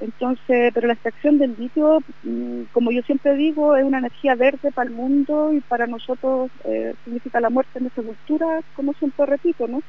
entonces, 0.00 0.72
pero 0.74 0.88
la 0.88 0.94
extracción 0.94 1.38
del 1.38 1.54
litio, 1.58 2.00
mm, 2.24 2.64
como 2.72 2.90
yo 2.90 3.02
siempre 3.02 3.34
digo, 3.34 3.76
es 3.76 3.84
una 3.84 3.98
energía 3.98 4.34
verde 4.34 4.72
para 4.72 4.88
el 4.88 4.94
mundo 4.94 5.52
y 5.52 5.60
para 5.60 5.86
nosotros 5.86 6.50
eh, 6.64 6.94
significa 7.04 7.40
la 7.40 7.50
muerte 7.50 7.78
en 7.78 7.84
nuestra 7.84 8.02
cultura, 8.02 8.60
como 8.74 8.92
siempre 8.94 9.26
repito, 9.26 9.66
¿no? 9.68 9.82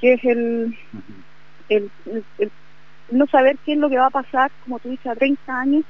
Que 0.00 0.14
es 0.14 0.24
el, 0.24 0.76
el, 1.68 1.90
el, 2.38 2.50
no 3.10 3.26
saber 3.26 3.58
qué 3.64 3.72
es 3.72 3.78
lo 3.78 3.88
que 3.88 3.98
va 3.98 4.06
a 4.06 4.10
pasar, 4.10 4.50
como 4.64 4.78
tú 4.78 4.88
dices, 4.88 5.06
a 5.06 5.14
30 5.14 5.60
años, 5.60 5.84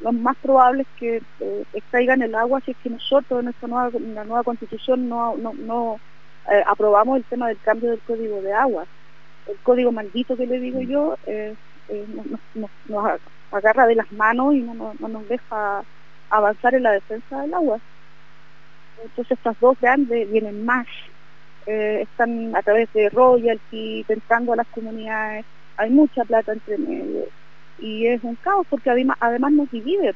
lo 0.00 0.12
más 0.12 0.36
probable 0.36 0.82
es 0.82 0.88
que 0.98 1.22
eh, 1.40 1.64
extraigan 1.72 2.22
el 2.22 2.34
agua 2.34 2.60
si 2.60 2.70
es 2.70 2.76
que 2.78 2.90
nosotros 2.90 3.40
en 3.40 3.46
nuestra 3.46 3.68
nueva, 3.68 3.90
en 3.94 4.14
la 4.14 4.24
nueva 4.24 4.44
constitución 4.44 5.08
no, 5.08 5.36
no, 5.36 5.52
no 5.54 6.00
eh, 6.50 6.62
aprobamos 6.66 7.16
el 7.16 7.24
tema 7.24 7.48
del 7.48 7.58
cambio 7.60 7.90
del 7.90 8.00
código 8.00 8.40
de 8.40 8.52
agua. 8.52 8.86
El 9.48 9.56
código 9.58 9.90
maldito 9.90 10.36
que 10.36 10.46
le 10.46 10.60
digo 10.60 10.80
yo 10.82 11.16
eh, 11.26 11.54
nos, 12.54 12.70
nos, 12.86 13.20
agarra 13.50 13.86
de 13.86 13.94
las 13.94 14.12
manos 14.12 14.54
y 14.54 14.60
no, 14.60 14.94
no, 14.98 15.08
nos 15.08 15.28
deja 15.28 15.82
avanzar 16.30 16.74
en 16.74 16.82
la 16.82 16.92
defensa 16.92 17.40
del 17.40 17.54
agua. 17.54 17.78
Entonces 19.02 19.38
estas 19.38 19.58
dos 19.58 19.80
grandes 19.80 20.30
vienen 20.30 20.64
más, 20.66 20.86
están 21.66 22.54
a 22.56 22.62
través 22.62 22.92
de 22.92 23.08
royalty, 23.10 24.04
tentando 24.06 24.52
a 24.52 24.56
las 24.56 24.66
comunidades, 24.68 25.44
hay 25.78 25.90
mucha 25.90 26.24
plata 26.24 26.52
entre 26.52 26.76
medio 26.76 27.24
y 27.80 28.06
es 28.06 28.22
un 28.24 28.34
caos 28.36 28.66
porque 28.68 28.90
además, 28.90 29.16
además 29.20 29.52
nos 29.52 29.70
divide 29.70 30.14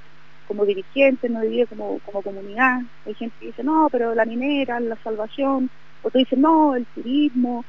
como 0.49 0.67
dirigentes, 0.67 1.31
nos 1.31 1.43
divide 1.43 1.67
como, 1.67 1.99
como 2.01 2.21
comunidad. 2.21 2.81
Hay 3.07 3.15
gente 3.15 3.35
que 3.41 3.47
dice, 3.47 3.63
no, 3.63 3.89
pero 3.91 4.15
la 4.15 4.25
minera, 4.25 4.81
la 4.81 4.97
salvación, 5.03 5.71
otros 6.03 6.25
dicen, 6.25 6.43
no, 6.43 6.75
el 6.75 6.85
turismo, 6.87 7.65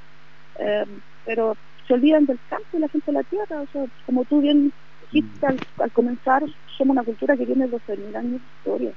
eh, 0.60 0.86
pero 1.26 1.56
se 1.88 1.94
olvidan 1.94 2.26
del 2.26 2.40
campo 2.50 2.66
y 2.74 2.80
la 2.80 2.90
gente 2.90 3.12
de 3.12 3.18
la 3.18 3.24
tierra. 3.24 3.62
O 3.62 3.68
sea, 3.68 3.86
como 4.06 4.26
tú 4.26 4.42
bien 4.42 4.74
dijiste 5.12 5.46
al, 5.46 5.60
al 5.78 5.92
comenzar, 5.92 6.44
somos 6.78 6.96
una 6.96 7.04
cultura 7.04 7.38
que 7.38 7.46
tiene 7.46 7.70
12.000 7.70 8.16
años 8.16 8.42
de 8.42 8.48
historia, 8.58 8.92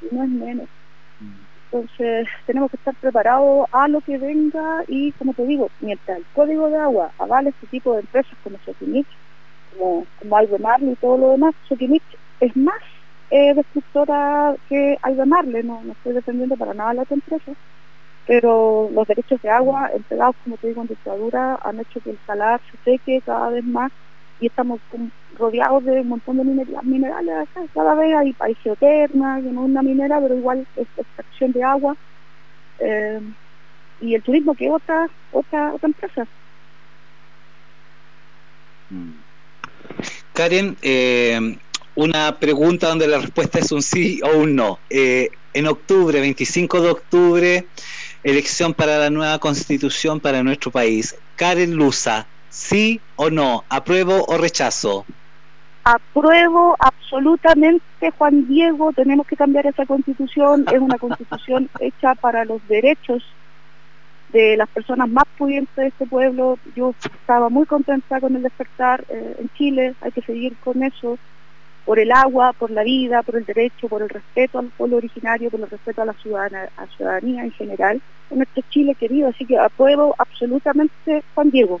y 0.00 0.14
no 0.14 0.24
es 0.24 0.30
menos. 0.30 0.68
Entonces 1.72 2.26
tenemos 2.46 2.70
que 2.70 2.76
estar 2.78 2.94
preparados 2.96 3.68
a 3.70 3.86
lo 3.86 4.00
que 4.00 4.18
venga 4.18 4.82
y, 4.88 5.12
como 5.12 5.34
te 5.34 5.46
digo, 5.46 5.68
mientras 5.80 6.18
el 6.18 6.24
código 6.34 6.68
de 6.68 6.76
agua 6.76 7.12
avale 7.18 7.50
este 7.50 7.68
tipo 7.68 7.94
de 7.94 8.00
empresas 8.00 8.36
como 8.42 8.58
Sotinich, 8.64 9.06
como, 9.78 10.04
como 10.18 10.36
Albemarle 10.36 10.92
y 10.92 10.96
todo 10.96 11.16
lo 11.16 11.30
demás, 11.30 11.54
Soquimich 11.68 12.02
es 12.40 12.56
más 12.56 12.82
eh, 13.30 13.54
destructora 13.54 14.56
que 14.68 14.98
Albemarle, 15.02 15.62
no, 15.62 15.80
no 15.84 15.92
estoy 15.92 16.14
defendiendo 16.14 16.56
para 16.56 16.74
nada 16.74 16.94
la 16.94 17.04
empresa, 17.08 17.52
pero 18.26 18.90
los 18.92 19.06
derechos 19.06 19.40
de 19.40 19.50
agua 19.50 19.90
entregados, 19.94 20.34
como 20.42 20.56
te 20.56 20.68
digo, 20.68 20.82
en 20.82 20.88
dictadura 20.88 21.56
han 21.62 21.78
hecho 21.78 22.00
que 22.00 22.10
el 22.10 22.18
salar 22.26 22.60
se 22.70 22.78
seque 22.78 23.22
cada 23.24 23.50
vez 23.50 23.64
más 23.64 23.92
y 24.40 24.46
estamos 24.46 24.80
rodeados 25.38 25.84
de 25.84 26.00
un 26.00 26.08
montón 26.08 26.38
de 26.38 26.44
minerales 26.44 27.48
acá. 27.48 27.60
Cada 27.74 27.94
vez 27.94 28.14
hay, 28.14 28.34
hay 28.38 28.54
geoterma, 28.56 29.40
que 29.40 29.50
no 29.50 29.62
una 29.62 29.82
minera, 29.82 30.20
pero 30.20 30.36
igual 30.36 30.66
es 30.76 30.86
extracción 30.96 31.52
de 31.52 31.62
agua. 31.62 31.96
Eh, 32.78 33.20
y 34.00 34.14
el 34.14 34.22
turismo 34.22 34.54
que 34.54 34.70
otra, 34.70 35.08
otra, 35.32 35.74
otra 35.74 35.88
empresa. 35.88 36.26
Mm. 38.88 39.10
Karen, 40.32 40.76
eh, 40.80 41.58
una 41.94 42.38
pregunta 42.38 42.88
donde 42.88 43.08
la 43.08 43.18
respuesta 43.18 43.58
es 43.58 43.72
un 43.72 43.82
sí 43.82 44.20
o 44.22 44.38
un 44.38 44.56
no. 44.56 44.78
Eh, 44.88 45.30
en 45.52 45.66
octubre, 45.66 46.20
25 46.20 46.80
de 46.80 46.90
octubre, 46.90 47.66
elección 48.22 48.72
para 48.72 48.98
la 48.98 49.10
nueva 49.10 49.38
constitución 49.38 50.20
para 50.20 50.42
nuestro 50.42 50.70
país. 50.70 51.16
Karen 51.36 51.74
Luza, 51.74 52.26
¿sí 52.50 53.00
o 53.16 53.30
no? 53.30 53.64
¿Apruebo 53.68 54.24
o 54.26 54.36
rechazo? 54.36 55.06
Apruebo 55.84 56.76
absolutamente, 56.78 58.10
Juan 58.18 58.46
Diego, 58.46 58.92
tenemos 58.92 59.26
que 59.26 59.36
cambiar 59.36 59.66
esa 59.66 59.86
constitución, 59.86 60.66
es 60.70 60.78
una 60.78 60.98
constitución 60.98 61.70
hecha 61.80 62.14
para 62.14 62.44
los 62.44 62.60
derechos 62.68 63.24
de 64.32 64.56
las 64.56 64.68
personas 64.68 65.08
más 65.08 65.24
pudientes 65.38 65.74
de 65.74 65.88
este 65.88 66.06
pueblo. 66.06 66.58
Yo 66.76 66.94
estaba 67.02 67.48
muy 67.48 67.66
contenta 67.66 68.20
con 68.20 68.36
el 68.36 68.42
despertar 68.42 69.04
eh, 69.08 69.36
en 69.38 69.48
Chile, 69.54 69.94
hay 70.02 70.12
que 70.12 70.22
seguir 70.22 70.54
con 70.62 70.82
eso, 70.82 71.18
por 71.84 71.98
el 71.98 72.12
agua, 72.12 72.52
por 72.52 72.70
la 72.70 72.82
vida, 72.82 73.22
por 73.22 73.36
el 73.36 73.44
derecho, 73.44 73.88
por 73.88 74.02
el 74.02 74.08
respeto 74.08 74.58
al 74.58 74.66
pueblo 74.66 74.98
originario, 74.98 75.50
por 75.50 75.60
el 75.60 75.70
respeto 75.70 76.02
a 76.02 76.04
la 76.04 76.12
ciudadana, 76.12 76.68
a 76.76 76.86
ciudadanía 76.86 77.42
en 77.42 77.52
general, 77.52 78.00
en 78.30 78.36
nuestro 78.36 78.62
Chile 78.70 78.94
querido. 78.94 79.28
Así 79.28 79.46
que 79.46 79.58
apruebo 79.58 80.14
absolutamente 80.18 81.24
Juan 81.34 81.50
Diego. 81.50 81.80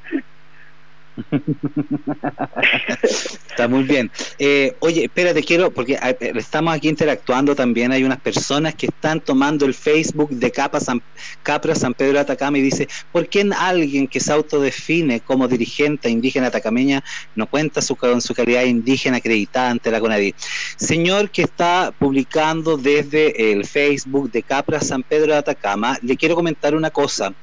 Está 3.49 3.67
muy 3.67 3.83
bien. 3.83 4.09
Eh, 4.39 4.75
oye, 4.79 5.03
espérate, 5.05 5.43
quiero, 5.43 5.71
porque 5.71 5.93
eh, 5.93 6.33
estamos 6.35 6.73
aquí 6.73 6.89
interactuando 6.89 7.55
también, 7.55 7.91
hay 7.91 8.03
unas 8.03 8.19
personas 8.19 8.75
que 8.75 8.87
están 8.87 9.19
tomando 9.19 9.65
el 9.65 9.73
Facebook 9.73 10.29
de 10.29 10.51
Capra 10.51 10.79
San 10.79 11.93
Pedro 11.93 12.13
de 12.13 12.19
Atacama 12.19 12.57
y 12.57 12.61
dice, 12.61 12.87
¿por 13.11 13.27
qué 13.27 13.49
alguien 13.57 14.07
que 14.07 14.19
se 14.19 14.31
autodefine 14.31 15.19
como 15.19 15.47
dirigente 15.47 16.09
indígena 16.09 16.47
atacameña 16.47 17.03
no 17.35 17.47
cuenta 17.47 17.81
su, 17.81 17.95
con 17.95 18.21
su 18.21 18.33
calidad 18.33 18.63
indígena 18.63 19.17
acreditada 19.17 19.69
ante 19.69 19.91
la 19.91 19.99
CONADI? 19.99 20.33
Señor 20.77 21.29
que 21.29 21.43
está 21.43 21.93
publicando 21.97 22.77
desde 22.77 23.51
el 23.51 23.65
Facebook 23.65 24.31
de 24.31 24.43
Capra 24.43 24.79
San 24.79 25.03
Pedro 25.03 25.33
de 25.33 25.39
Atacama, 25.39 25.97
le 26.01 26.15
quiero 26.15 26.35
comentar 26.35 26.75
una 26.75 26.89
cosa. 26.89 27.33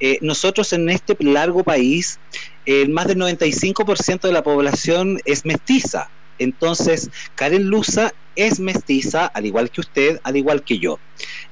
Eh, 0.00 0.18
nosotros 0.22 0.72
en 0.72 0.88
este 0.88 1.16
largo 1.20 1.62
país 1.62 2.18
el 2.68 2.90
más 2.90 3.06
del 3.06 3.16
95% 3.16 4.20
de 4.20 4.32
la 4.32 4.42
población 4.42 5.20
es 5.24 5.46
mestiza. 5.46 6.10
Entonces, 6.38 7.10
Karen 7.34 7.64
Luza 7.64 8.12
es 8.36 8.60
mestiza, 8.60 9.24
al 9.24 9.46
igual 9.46 9.70
que 9.70 9.80
usted, 9.80 10.20
al 10.22 10.36
igual 10.36 10.62
que 10.62 10.78
yo. 10.78 10.98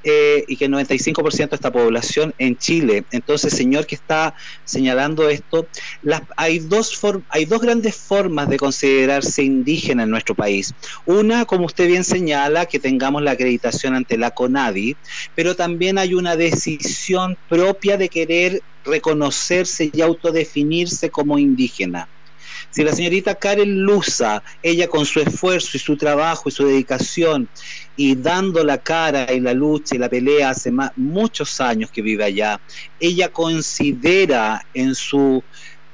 Eh, 0.05 0.45
y 0.47 0.59
que 0.59 0.67
el 0.67 0.73
95% 0.73 1.49
de 1.49 1.57
esta 1.57 1.73
población 1.73 2.35
en 2.37 2.59
Chile. 2.59 3.05
Entonces, 3.13 3.55
señor 3.55 3.87
que 3.87 3.95
está 3.95 4.35
señalando 4.65 5.31
esto, 5.31 5.67
hay, 6.37 6.59
dos 6.59 7.01
hay 7.31 7.47
dos 7.47 7.63
grandes 7.63 7.97
formas 7.97 8.51
de 8.51 8.59
considerarse 8.59 9.43
indígena 9.43 10.03
en 10.03 10.11
nuestro 10.11 10.35
país. 10.35 10.75
Una, 11.07 11.47
como 11.47 11.65
usted 11.65 11.89
bien 11.89 12.05
señala, 12.05 12.67
que 12.67 12.79
tengamos 12.79 13.23
la 13.23 13.33
acreditación 13.33 13.95
ante 13.95 14.19
la 14.19 14.33
CONADI, 14.33 14.97
pero 15.35 15.57
también 15.57 15.97
hay 15.97 16.13
una 16.13 16.37
decisión 16.37 17.39
propia 17.49 17.97
de 17.97 18.11
querer 18.11 18.63
reconocerse 18.87 19.91
y 19.93 20.01
autodefinirse 20.01 21.11
como 21.11 21.39
indígena. 21.39 22.09
Si 22.71 22.83
la 22.85 22.93
señorita 22.93 23.35
Karen 23.37 23.83
Luza, 23.83 24.43
ella 24.63 24.89
con 24.89 25.07
su 25.07 25.21
esfuerzo 25.21 25.77
y 25.77 25.81
su 25.81 25.97
trabajo 25.97 26.49
y 26.49 26.53
su 26.53 26.67
dedicación 26.67 27.49
y 27.97 28.17
dando 28.17 28.63
la 28.65 28.79
cara 28.79 29.33
y 29.33 29.41
la 29.41 29.55
lucha 29.55 29.95
y 29.95 29.99
la 29.99 30.09
pelea 30.09 30.51
hace 30.51 30.73
muchos 30.97 31.61
años 31.61 31.91
que 31.91 32.03
vive 32.03 32.25
allá, 32.25 32.61
ella 33.01 33.31
considera 33.31 34.65
en 34.75 34.95
su 34.95 35.43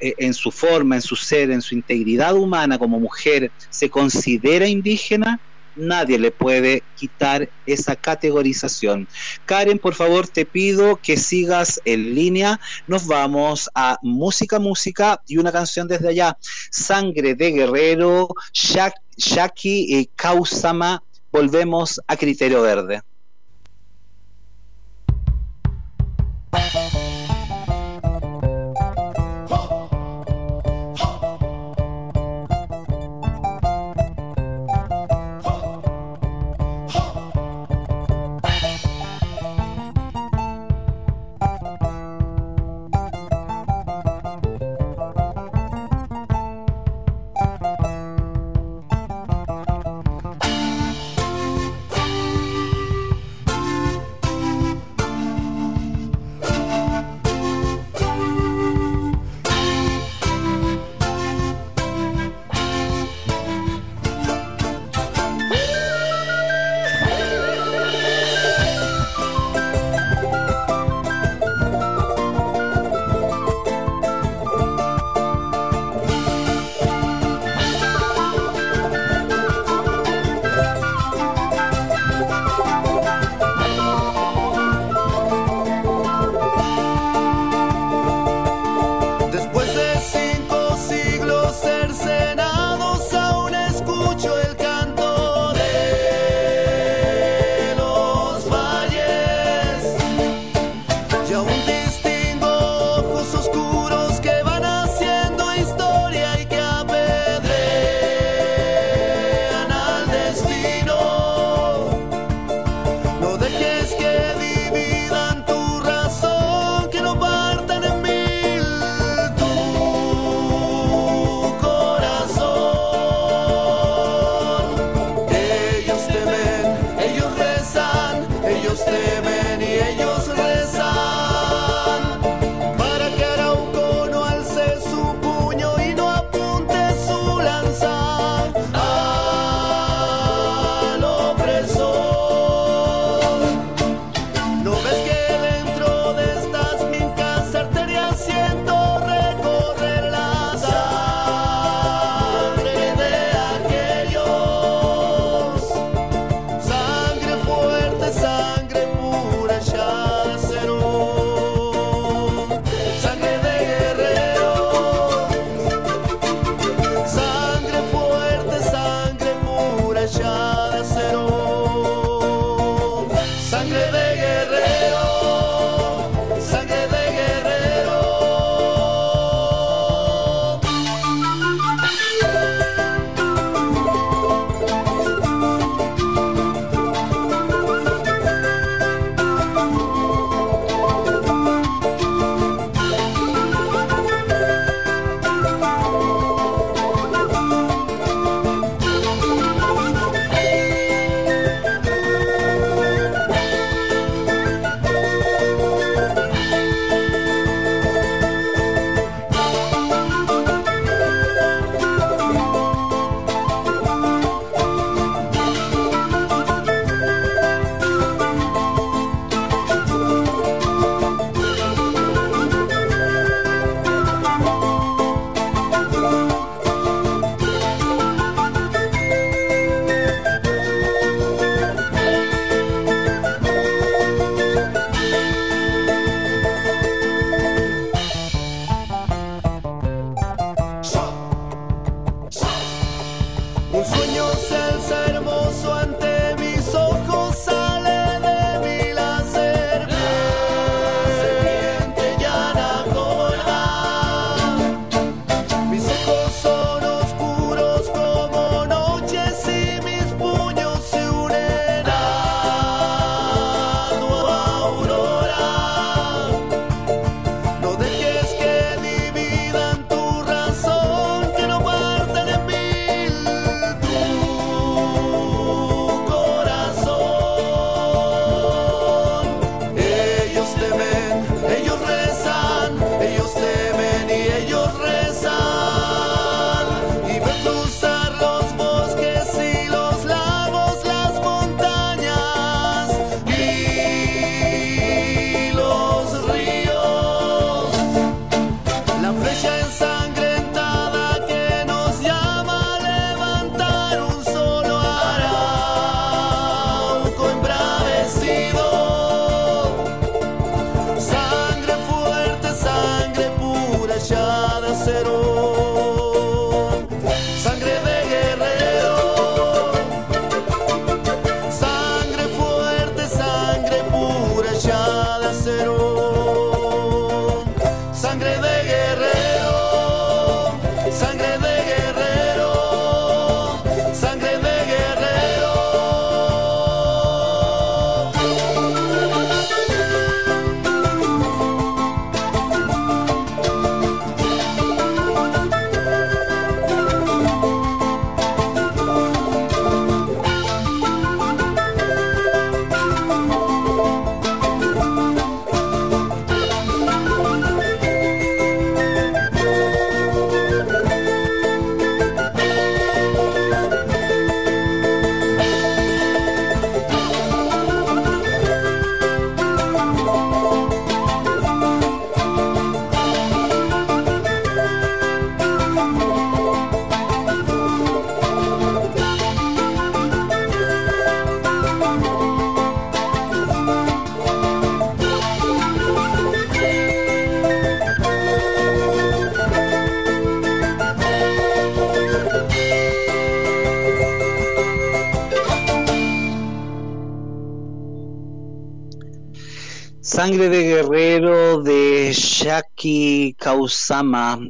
eh, 0.01 0.15
en 0.19 0.35
su 0.35 0.51
forma, 0.51 0.97
en 0.97 1.03
su 1.03 1.15
ser, 1.15 1.53
en 1.53 1.63
su 1.63 1.77
integridad 1.77 2.35
humana 2.35 2.77
como 2.77 2.99
mujer, 2.99 3.53
se 3.71 3.89
considera 3.89 4.67
indígena, 4.67 5.39
nadie 5.77 6.19
le 6.19 6.31
puede 6.31 6.83
quitar 6.97 7.49
esa 7.67 7.97
categorización. 7.97 9.09
Karen, 9.47 9.79
por 9.79 9.95
favor, 9.95 10.29
te 10.29 10.45
pido 10.45 10.97
que 10.97 11.17
sigas 11.17 11.81
en 11.85 12.15
línea. 12.15 12.61
Nos 12.87 13.07
vamos 13.07 13.71
a 13.75 13.99
música, 14.03 14.59
música 14.59 15.21
y 15.27 15.39
una 15.39 15.53
canción 15.53 15.89
desde 15.89 16.09
allá. 16.09 16.39
Sangre 16.71 17.35
de 17.35 17.53
Guerrero, 17.53 18.29
Shaki 18.53 19.87
y 19.89 20.07
Kausama. 20.17 21.03
Volvemos 21.31 22.01
a 22.07 22.17
Criterio 22.17 22.63
Verde. 22.63 23.03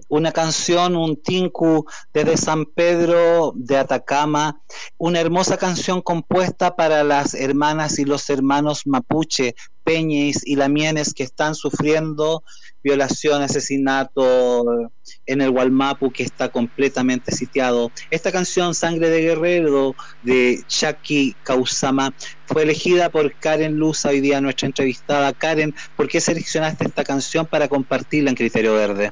Una 0.08 0.32
canción, 0.32 0.96
un 0.96 1.20
tinku 1.22 1.86
desde 2.12 2.36
San 2.36 2.66
Pedro 2.66 3.52
de 3.54 3.78
Atacama, 3.78 4.61
una 5.02 5.18
hermosa 5.18 5.56
canción 5.56 6.00
compuesta 6.00 6.76
para 6.76 7.02
las 7.02 7.34
hermanas 7.34 7.98
y 7.98 8.04
los 8.04 8.30
hermanos 8.30 8.86
mapuche, 8.86 9.56
peñes 9.82 10.46
y 10.46 10.54
lamienes 10.54 11.12
que 11.12 11.24
están 11.24 11.56
sufriendo 11.56 12.44
violación, 12.84 13.42
asesinato 13.42 14.92
en 15.26 15.40
el 15.40 15.50
Gualmapu 15.50 16.12
que 16.12 16.22
está 16.22 16.50
completamente 16.50 17.32
sitiado. 17.32 17.90
Esta 18.12 18.30
canción, 18.30 18.76
Sangre 18.76 19.10
de 19.10 19.22
Guerrero, 19.22 19.96
de 20.22 20.62
Shaki 20.68 21.34
Kausama, 21.42 22.14
fue 22.46 22.62
elegida 22.62 23.08
por 23.08 23.34
Karen 23.34 23.76
Luz, 23.76 24.04
hoy 24.04 24.20
día 24.20 24.40
nuestra 24.40 24.66
entrevistada. 24.66 25.32
Karen, 25.32 25.74
¿por 25.96 26.06
qué 26.06 26.20
seleccionaste 26.20 26.84
esta 26.84 27.02
canción 27.02 27.44
para 27.46 27.66
compartirla 27.66 28.30
en 28.30 28.36
Criterio 28.36 28.74
Verde? 28.74 29.10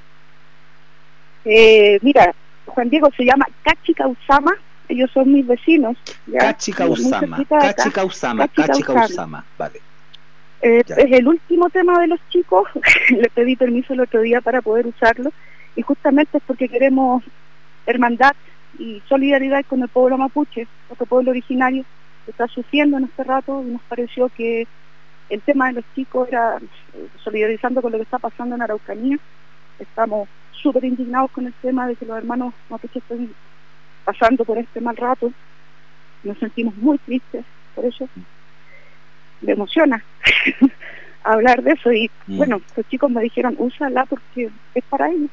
Eh, 1.45 1.99
mira, 2.01 2.33
Juan 2.67 2.89
Diego 2.89 3.09
se 3.17 3.25
llama 3.25 3.49
Cachi 3.65 3.93
Kausama, 3.93 4.57
ellos 4.91 5.11
son 5.13 5.33
mis 5.33 5.47
vecinos. 5.47 5.97
Cachi 6.39 6.73
Kausama, 6.73 7.45
Cachi 7.49 7.91
Kausama, 7.91 8.49
Cachi 8.49 8.83
Kausama, 8.83 9.45
vale. 9.57 9.81
Eh, 10.63 10.83
es 10.87 11.13
el 11.13 11.27
último 11.27 11.71
tema 11.71 11.99
de 12.01 12.09
los 12.09 12.21
chicos, 12.29 12.69
le 13.11 13.31
pedí 13.31 13.57
permiso 13.57 13.95
el 13.95 14.01
otro 14.01 14.21
día 14.21 14.41
para 14.41 14.61
poder 14.61 14.87
usarlo 14.87 15.33
y 15.75 15.83
justamente 15.83 16.37
es 16.37 16.45
porque 16.47 16.69
queremos 16.69 17.23
hermandad 17.87 18.35
y 18.79 19.01
solidaridad 19.09 19.65
con 19.67 19.83
el 19.83 19.89
pueblo 19.89 20.19
mapuche, 20.19 20.67
otro 20.91 21.07
pueblo 21.07 21.31
originario 21.31 21.85
que 22.25 22.33
está 22.33 22.47
sufriendo 22.49 22.99
en 22.99 23.05
este 23.05 23.25
rato 23.25 23.63
y 23.67 23.71
nos 23.71 23.83
pareció 23.83 24.29
que 24.29 24.67
el 25.31 25.41
tema 25.41 25.69
de 25.69 25.75
los 25.75 25.85
chicos 25.95 26.29
era 26.29 26.59
eh, 26.59 27.09
solidarizando 27.23 27.81
con 27.81 27.93
lo 27.93 27.99
que 27.99 28.05
está 28.05 28.19
pasando 28.19 28.57
en 28.57 28.63
Araucanía. 28.63 29.19
Estamos 29.79 30.29
súper 30.53 30.85
indignados 30.85 31.31
con 31.31 31.47
el 31.47 31.55
tema 31.55 31.87
de 31.87 31.97
que 31.97 32.05
los 32.05 32.19
hermanos 32.19 32.53
mapuches 32.69 33.03
estén 33.03 33.33
pasando 34.11 34.45
por 34.45 34.59
este 34.59 34.81
mal 34.81 34.97
rato. 34.97 35.33
Nos 36.25 36.39
sentimos 36.39 36.75
muy 36.77 36.99
tristes 36.99 37.45
por 37.75 37.85
eso 37.85 38.09
me 39.41 39.53
emociona 39.53 40.05
hablar 41.25 41.63
de 41.63 41.73
eso 41.73 41.93
y 41.93 42.11
mm. 42.27 42.37
bueno, 42.37 42.61
los 42.77 42.89
chicos 42.89 43.11
me 43.11 43.23
dijeron, 43.23 43.55
úsala 43.59 44.05
porque 44.07 44.51
es 44.75 44.85
para 44.85 45.11
ellos. 45.11 45.31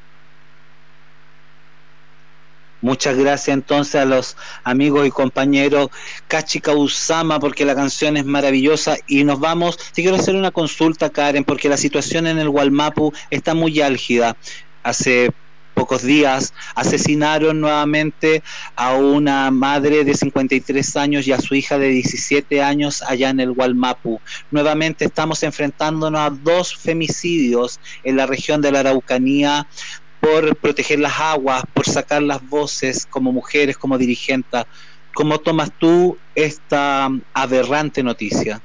Muchas 2.80 3.16
gracias 3.16 3.54
entonces 3.54 3.96
a 3.96 4.04
los 4.04 4.36
amigos 4.62 5.04
y 5.04 5.10
compañeros 5.10 5.88
Kachika 6.28 6.72
Usama 6.72 7.40
porque 7.40 7.64
la 7.64 7.74
canción 7.74 8.16
es 8.16 8.24
maravillosa 8.24 8.96
y 9.08 9.24
nos 9.24 9.40
vamos. 9.40 9.76
Sí 9.92 10.02
quiero 10.02 10.16
hacer 10.16 10.36
una 10.36 10.52
consulta 10.52 11.10
Karen 11.10 11.42
porque 11.42 11.68
la 11.68 11.76
situación 11.76 12.28
en 12.28 12.38
el 12.38 12.48
Gualmapu 12.48 13.12
está 13.30 13.54
muy 13.54 13.80
álgida. 13.80 14.36
Hace 14.84 15.32
pocos 15.78 16.02
días 16.02 16.54
asesinaron 16.74 17.60
nuevamente 17.60 18.42
a 18.74 18.94
una 18.94 19.52
madre 19.52 20.02
de 20.02 20.12
53 20.12 20.96
años 20.96 21.28
y 21.28 21.32
a 21.32 21.40
su 21.40 21.54
hija 21.54 21.78
de 21.78 21.90
17 21.90 22.60
años 22.60 23.00
allá 23.02 23.30
en 23.30 23.38
el 23.38 23.52
Gualmapu. 23.52 24.20
Nuevamente 24.50 25.04
estamos 25.04 25.44
enfrentándonos 25.44 26.20
a 26.20 26.30
dos 26.30 26.76
femicidios 26.76 27.78
en 28.02 28.16
la 28.16 28.26
región 28.26 28.60
de 28.60 28.72
la 28.72 28.80
Araucanía 28.80 29.68
por 30.20 30.56
proteger 30.56 30.98
las 30.98 31.20
aguas, 31.20 31.62
por 31.72 31.86
sacar 31.86 32.22
las 32.22 32.46
voces 32.48 33.06
como 33.06 33.30
mujeres, 33.30 33.78
como 33.78 33.98
dirigentes. 33.98 34.64
¿Cómo 35.14 35.38
tomas 35.38 35.70
tú 35.78 36.18
esta 36.34 37.08
aberrante 37.32 38.02
noticia? 38.02 38.60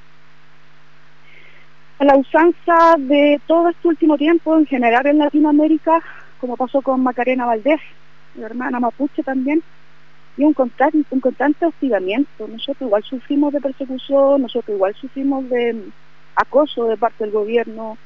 La 1.99 2.15
usanza 2.15 2.95
de 2.97 3.39
todo 3.45 3.69
este 3.69 3.87
último 3.87 4.17
tiempo, 4.17 4.57
en 4.57 4.65
general 4.65 5.05
en 5.05 5.19
Latinoamérica, 5.19 6.01
como 6.43 6.57
pasó 6.57 6.81
con 6.81 7.01
Macarena 7.01 7.45
Valdés, 7.45 7.79
mi 8.35 8.43
hermana 8.43 8.77
Mapuche 8.77 9.23
también, 9.23 9.63
y 10.35 10.43
un 10.43 10.51
constante, 10.51 11.05
un 11.09 11.21
constante 11.21 11.65
hostigamiento. 11.65 12.49
Nosotros 12.49 12.81
igual 12.81 13.01
sufrimos 13.03 13.53
de 13.53 13.61
persecución, 13.61 14.41
nosotros 14.41 14.75
igual 14.75 14.93
sufrimos 14.95 15.49
de 15.49 15.85
acoso 16.35 16.89
de 16.89 16.97
parte 16.97 17.23
del 17.23 17.31
gobierno. 17.31 17.97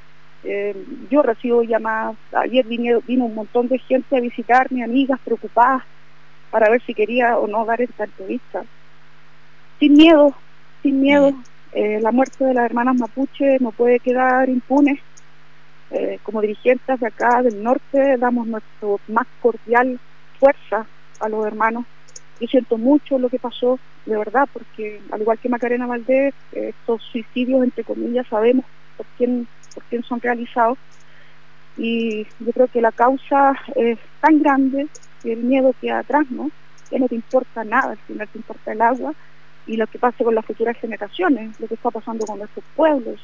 Eh, 0.43 0.75
yo 1.09 1.23
recibo 1.23 1.63
llamadas, 1.63 2.15
ayer 2.31 2.63
vino, 2.67 3.01
vino 3.07 3.25
un 3.25 3.33
montón 3.33 3.69
de 3.69 3.79
gente 3.79 4.15
a 4.15 4.21
visitarme, 4.21 4.83
amigas 4.83 5.19
preocupadas 5.25 5.81
para 6.51 6.69
ver 6.69 6.83
si 6.83 6.93
quería 6.93 7.39
o 7.39 7.47
no 7.47 7.65
dar 7.65 7.81
esta 7.81 8.03
entrevista. 8.03 8.65
Sin 9.79 9.93
miedo, 9.93 10.35
sin 10.83 11.01
miedo, 11.01 11.31
mm. 11.31 11.43
eh, 11.71 11.99
la 12.03 12.11
muerte 12.11 12.45
de 12.45 12.53
las 12.53 12.65
hermanas 12.65 12.97
Mapuche 12.97 13.57
no 13.61 13.71
puede 13.71 13.99
quedar 13.99 14.47
impune 14.47 15.01
eh, 15.91 16.19
como 16.23 16.41
dirigentes 16.41 16.99
de 16.99 17.07
acá 17.07 17.41
del 17.41 17.63
norte 17.63 18.17
damos 18.17 18.47
nuestro 18.47 18.99
más 19.07 19.27
cordial 19.41 19.99
fuerza 20.39 20.85
a 21.19 21.29
los 21.29 21.45
hermanos. 21.45 21.85
Yo 22.39 22.47
siento 22.47 22.77
mucho 22.77 23.17
lo 23.17 23.29
que 23.29 23.39
pasó, 23.39 23.79
de 24.05 24.17
verdad, 24.17 24.47
porque 24.51 25.01
al 25.11 25.21
igual 25.21 25.39
que 25.39 25.49
Macarena 25.49 25.87
Valdés, 25.87 26.33
estos 26.51 27.01
suicidios, 27.03 27.63
entre 27.63 27.83
comillas, 27.83 28.27
sabemos 28.27 28.65
por 28.95 29.05
quién, 29.17 29.47
por 29.73 29.83
quién 29.85 30.03
son 30.03 30.21
realizados. 30.21 30.77
Y 31.77 32.25
yo 32.39 32.51
creo 32.53 32.67
que 32.67 32.81
la 32.81 32.91
causa 32.91 33.53
es 33.75 33.97
tan 34.19 34.39
grande 34.41 34.87
que 35.21 35.33
el 35.33 35.43
miedo 35.43 35.73
queda 35.79 35.99
atrás, 35.99 36.29
¿no? 36.29 36.51
Que 36.89 36.99
no 36.99 37.07
te 37.07 37.15
importa 37.15 37.63
nada, 37.63 37.91
al 37.91 37.97
final 37.99 38.27
te 38.27 38.37
importa 38.37 38.71
el 38.71 38.81
agua 38.81 39.13
y 39.67 39.75
lo 39.75 39.85
que 39.85 39.99
pase 39.99 40.23
con 40.23 40.33
las 40.33 40.45
futuras 40.45 40.77
generaciones, 40.77 41.59
lo 41.59 41.67
que 41.67 41.75
está 41.75 41.91
pasando 41.91 42.25
con 42.25 42.39
nuestros 42.39 42.65
pueblos. 42.75 43.19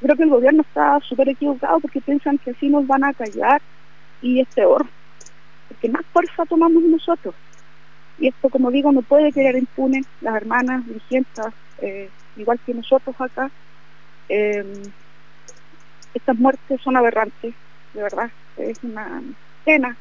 Creo 0.00 0.16
que 0.16 0.22
el 0.22 0.30
gobierno 0.30 0.62
está 0.62 0.98
súper 1.00 1.28
equivocado 1.28 1.80
porque 1.80 2.00
piensan 2.00 2.38
que 2.38 2.52
así 2.52 2.68
nos 2.68 2.86
van 2.86 3.04
a 3.04 3.12
callar 3.12 3.60
y 4.22 4.40
es 4.40 4.48
peor, 4.54 4.86
porque 5.68 5.88
más 5.88 6.04
fuerza 6.06 6.44
tomamos 6.46 6.82
nosotros. 6.82 7.34
Y 8.18 8.28
esto, 8.28 8.48
como 8.50 8.70
digo, 8.70 8.92
no 8.92 9.02
puede 9.02 9.32
quedar 9.32 9.56
impune 9.56 10.02
las 10.20 10.34
hermanas 10.36 10.86
dirigentes, 10.86 11.46
eh, 11.80 12.08
igual 12.36 12.58
que 12.64 12.74
nosotros 12.74 13.14
acá. 13.18 13.50
Eh, 14.28 14.82
estas 16.14 16.36
muertes 16.38 16.80
son 16.82 16.96
aberrantes, 16.96 17.54
de 17.94 18.02
verdad. 18.02 18.30
Es 18.56 18.82
una 18.82 19.22
pena 19.64 19.96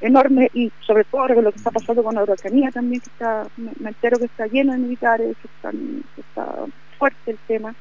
enorme 0.00 0.50
y 0.52 0.70
sobre 0.80 1.04
todo 1.04 1.28
lo 1.28 1.50
que 1.50 1.58
está 1.58 1.70
pasando 1.70 2.02
con 2.02 2.14
la 2.14 2.22
Araucanía 2.22 2.70
también, 2.70 3.00
que 3.00 3.10
está, 3.10 3.46
me, 3.56 3.88
entero 3.88 4.18
que 4.18 4.26
está 4.26 4.46
lleno 4.46 4.72
de 4.72 4.78
militares, 4.78 5.36
que 5.42 6.20
está 6.20 6.52
fuerte 6.98 7.30
el 7.30 7.38
tema. 7.46 7.74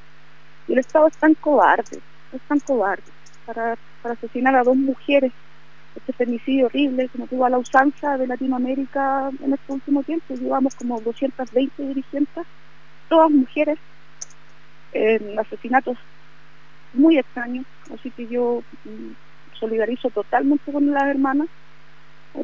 Y 0.67 0.73
el 0.73 0.79
Estado 0.79 1.07
es 1.07 1.17
tan 1.17 1.33
cobarde, 1.35 1.99
es 2.31 2.41
tan 2.47 2.59
cobarde 2.59 3.03
para, 3.45 3.77
asesinar 4.03 4.55
a 4.55 4.63
dos 4.63 4.75
mujeres. 4.75 5.31
Este 5.95 6.11
femicidio 6.11 6.65
horrible 6.65 7.07
que 7.07 7.19
nos 7.19 7.29
tuvo 7.29 7.45
a 7.45 7.49
la 7.49 7.59
usanza 7.59 8.17
de 8.17 8.25
Latinoamérica 8.25 9.29
en 9.43 9.53
este 9.53 9.71
último 9.71 10.01
tiempo. 10.03 10.33
Llevamos 10.33 10.75
como 10.75 10.99
220 10.99 11.83
dirigentes, 11.83 12.45
todas 13.09 13.29
mujeres, 13.29 13.77
en 14.91 15.37
asesinatos 15.37 15.97
muy 16.93 17.19
extraños. 17.19 17.65
Así 17.93 18.09
que 18.09 18.27
yo 18.27 18.63
mm, 18.85 19.57
solidarizo 19.59 20.09
totalmente 20.09 20.71
con 20.71 20.91
las 20.91 21.03
hermanas. 21.03 21.47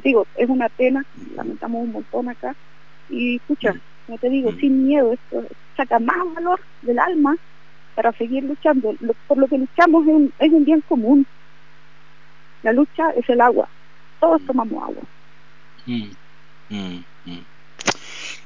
digo, 0.03 0.28
es 0.36 0.47
una 0.47 0.70
pena, 0.70 1.03
lamentamos 1.36 1.84
un 1.84 1.91
montón 1.93 2.30
acá. 2.30 2.55
Y 3.09 3.38
escucha, 3.38 3.74
como 4.05 4.20
te 4.20 4.30
digo, 4.30 4.51
mm. 4.51 4.59
sin 4.59 4.88
miedo, 4.88 5.13
esto 5.13 5.43
saca 5.76 5.97
más 5.97 6.34
valor 6.36 6.61
del 6.84 6.99
alma 6.99 7.36
para 7.96 8.12
seguir 8.14 8.44
luchando. 8.44 8.96
por 9.28 9.38
lo 9.38 9.48
que 9.48 9.58
luchamos 9.58 10.08
es 10.08 10.14
un, 10.14 10.34
es 10.40 10.52
un 10.52 10.66
bien 10.66 10.82
común. 10.88 11.26
La 12.64 12.74
lucha 12.74 13.12
es 13.12 13.28
el 13.30 13.42
agua. 13.42 13.68
Todos 14.20 14.42
tomamos 14.46 14.84
agua. 14.84 15.04
Mm, 15.86 16.12
mm, 16.70 17.04
mm. 17.26 17.40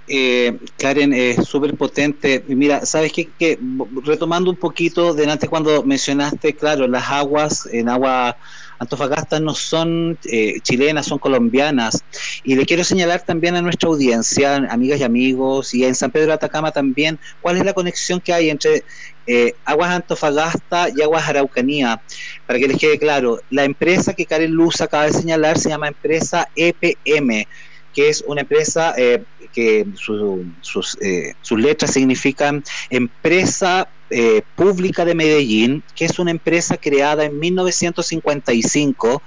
Eh, 0.07 0.59
Karen, 0.77 1.13
es 1.13 1.47
súper 1.47 1.75
potente. 1.75 2.43
Mira, 2.47 2.85
¿sabes 2.85 3.11
qué? 3.13 3.29
Que, 3.37 3.57
retomando 4.03 4.49
un 4.49 4.57
poquito 4.57 5.13
de 5.13 5.29
antes 5.29 5.49
cuando 5.49 5.83
mencionaste, 5.83 6.55
claro, 6.55 6.87
las 6.87 7.09
aguas 7.09 7.67
en 7.71 7.89
agua 7.89 8.37
Antofagasta 8.79 9.39
no 9.39 9.53
son 9.53 10.17
eh, 10.25 10.59
chilenas, 10.61 11.05
son 11.05 11.19
colombianas. 11.19 12.03
Y 12.43 12.55
le 12.55 12.65
quiero 12.65 12.83
señalar 12.83 13.21
también 13.21 13.55
a 13.55 13.61
nuestra 13.61 13.89
audiencia, 13.89 14.55
amigas 14.55 14.99
y 14.99 15.03
amigos, 15.03 15.73
y 15.73 15.85
en 15.85 15.95
San 15.95 16.11
Pedro 16.11 16.27
de 16.27 16.33
Atacama 16.33 16.71
también, 16.71 17.19
cuál 17.41 17.57
es 17.57 17.65
la 17.65 17.73
conexión 17.73 18.19
que 18.19 18.33
hay 18.33 18.49
entre 18.49 18.83
eh, 19.27 19.53
Aguas 19.65 19.91
Antofagasta 19.91 20.87
y 20.95 21.01
Aguas 21.01 21.27
Araucanía. 21.27 22.01
Para 22.45 22.59
que 22.59 22.67
les 22.67 22.77
quede 22.77 22.99
claro, 22.99 23.39
la 23.49 23.63
empresa 23.63 24.13
que 24.13 24.25
Karen 24.25 24.51
Luz 24.51 24.81
acaba 24.81 25.05
de 25.05 25.13
señalar 25.13 25.57
se 25.57 25.69
llama 25.69 25.87
empresa 25.87 26.49
EPM 26.55 27.45
que 27.93 28.09
es 28.09 28.23
una 28.27 28.41
empresa 28.41 28.93
eh, 28.97 29.23
que 29.53 29.85
sus, 29.95 30.97
eh, 30.99 31.35
sus 31.41 31.59
letras 31.59 31.91
significan 31.91 32.63
Empresa 32.89 33.87
eh, 34.09 34.41
Pública 34.55 35.05
de 35.05 35.15
Medellín, 35.15 35.83
que 35.95 36.05
es 36.05 36.19
una 36.19 36.31
empresa 36.31 36.77
creada 36.77 37.25
en 37.25 37.39
1955 37.39 39.21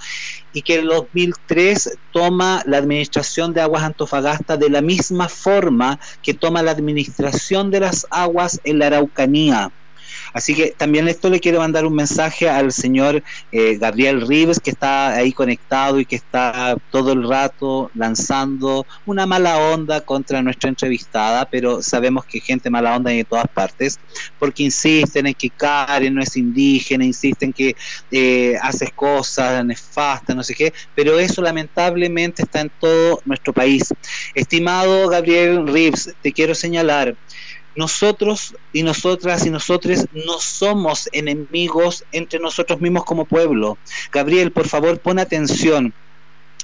y 0.53 0.63
que 0.63 0.75
en 0.75 0.81
el 0.83 0.89
2003 0.89 1.99
toma 2.13 2.63
la 2.67 2.79
administración 2.79 3.53
de 3.53 3.61
aguas 3.61 3.85
Antofagasta 3.85 4.57
de 4.57 4.71
la 4.71 4.83
misma 4.83 5.29
forma 5.29 5.99
que 6.23 6.35
toma 6.35 6.63
la 6.63 6.73
administración 6.73 7.71
de 7.71 7.81
las 7.81 8.07
aguas 8.11 8.61
en 8.65 8.79
la 8.81 8.89
Araucanía. 8.89 9.71
Así 10.37 10.55
que 10.55 10.75
también 10.77 11.09
esto 11.09 11.31
le 11.31 11.41
quiero 11.41 11.61
mandar 11.61 11.87
un 11.87 11.95
mensaje 11.95 12.47
al 12.47 12.71
señor 12.71 13.23
eh, 13.53 13.79
Gabriel 13.79 14.21
Rives, 14.21 14.61
que 14.61 14.69
está 14.69 15.15
ahí 15.15 15.33
conectado 15.33 15.99
y 15.99 16.05
que 16.05 16.17
está 16.17 16.77
todo 16.91 17.15
el 17.15 17.27
rato 17.27 17.91
lanzando 17.95 18.85
una 19.07 19.25
mala 19.25 19.57
onda 19.57 20.03
contra 20.03 20.43
nuestra 20.43 20.69
entrevistada, 20.69 21.49
pero 21.49 21.83
sabemos 21.83 22.27
que 22.27 22.41
gente 22.41 22.69
mala 22.69 22.95
onda 22.95 23.13
hay 23.13 23.21
en 23.21 23.25
todas 23.25 23.49
partes, 23.49 23.99
porque 24.39 24.65
insisten 24.65 25.27
en 25.27 25.33
que 25.33 25.49
Karen 25.49 26.15
no 26.15 26.21
es 26.21 26.37
indígena, 26.37 27.03
insisten 27.03 27.51
que 27.51 27.75
eh, 28.11 28.59
haces 28.61 28.91
cosas 28.93 29.65
nefastas, 29.65 30.37
no 30.37 30.43
sé 30.43 30.55
qué, 30.55 30.75
pero 30.95 31.19
eso 31.19 31.41
lamentablemente 31.41 32.43
está 32.43 32.61
en 32.61 32.71
todo 32.79 33.23
nuestro 33.25 33.55
país. 33.55 33.95
Estimado 34.35 35.09
Gabriel 35.09 35.67
Rives, 35.67 36.15
te 36.21 36.31
quiero 36.35 36.55
señalar 36.55 37.17
nosotros 37.77 38.55
y 38.73 38.83
nosotras 38.83 39.47
y 39.47 39.51
nosotros 39.51 40.07
no 40.13 40.39
somos 40.41 41.09
enemigos 41.13 42.05
entre 42.13 42.41
nosotros 42.41 42.81
mismos 42.81 43.05
como 43.05 43.27
pueblo. 43.27 43.79
Gabriel, 44.13 44.51
por 44.51 44.67
favor, 44.67 44.99
pon 45.01 45.19
atención 45.19 45.95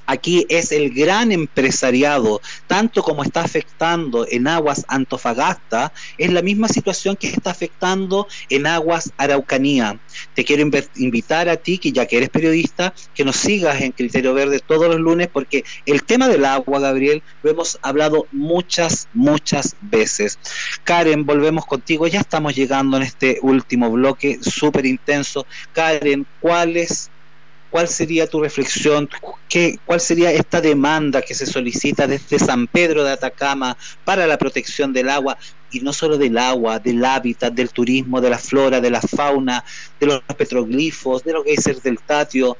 aquí 0.07 0.47
es 0.49 0.73
el 0.73 0.91
gran 0.91 1.33
empresariado, 1.33 2.41
tanto 2.67 3.03
como 3.03 3.23
está 3.23 3.43
afectando 3.43 4.27
en 4.31 4.49
aguas 4.49 4.85
Antofagasta, 4.89 5.93
es 6.19 6.33
la 6.33 6.43
misma 6.43 6.69
situación 6.69 7.17
que 7.17 7.29
está 7.29 7.51
afectando 7.51 8.27
en 8.51 8.67
aguas 8.67 9.13
Araucanía. 9.17 9.99
Te 10.35 10.45
quiero 10.45 10.69
invitar 10.97 11.49
a 11.49 11.57
ti, 11.57 11.79
que 11.79 11.93
ya 11.93 12.07
que 12.07 12.17
eres 12.17 12.31
periodista, 12.31 12.95
que 13.15 13.25
nos 13.25 13.37
sigas 13.37 13.81
en 13.81 13.93
Criterio 13.93 14.35
Verde 14.35 14.61
todos 14.61 14.89
los 14.89 15.01
lunes, 15.01 15.29
porque 15.33 15.65
el 15.87 16.03
tema 16.05 16.29
del 16.29 16.45
agua, 16.45 16.81
Gabriel, 16.81 17.23
lo 17.43 17.51
hemos 17.51 17.79
hablado 17.83 18.27
muchas, 18.33 19.09
muchas 19.13 19.77
veces. 19.81 20.39
Karen, 20.85 21.25
volvemos 21.25 21.67
contigo, 21.67 22.07
ya 22.07 22.21
estamos 22.21 22.55
llegando 22.55 22.97
en 22.97 23.05
este 23.05 23.39
último 23.43 23.91
bloque 23.91 24.39
súper 24.43 24.87
intenso. 24.87 25.47
Karen, 25.73 26.27
¿cuáles 26.41 27.12
¿cuál 27.73 27.89
sería 27.89 28.27
tu 28.27 28.39
reflexión? 28.39 29.09
¿Qué, 29.49 29.79
¿Cuál 29.87 29.99
sería 29.99 30.31
esta 30.31 30.61
demanda 30.61 31.23
que 31.23 31.35
se 31.35 31.47
solicita 31.47 32.07
desde 32.07 32.39
San 32.39 32.67
Pedro 32.67 33.03
de 33.03 33.13
Atacama 33.13 33.79
para 34.05 34.27
la 34.27 34.37
protección 34.37 34.93
del 34.93 35.09
agua? 35.09 35.39
Y 35.73 35.81
no 35.81 35.95
solo 35.95 36.19
del 36.19 36.37
agua, 36.37 36.79
del 36.79 37.03
hábitat, 37.03 37.55
del 37.55 37.71
turismo, 37.71 38.21
de 38.21 38.29
la 38.29 38.39
flora, 38.39 38.83
de 38.83 38.91
la 38.91 39.01
fauna, 39.01 39.65
de 39.99 40.07
los 40.07 40.21
petroglifos, 40.37 41.25
de 41.25 41.33
los 41.33 41.45
geysers 41.45 41.83
del 41.83 41.99
Tatio. 41.99 42.59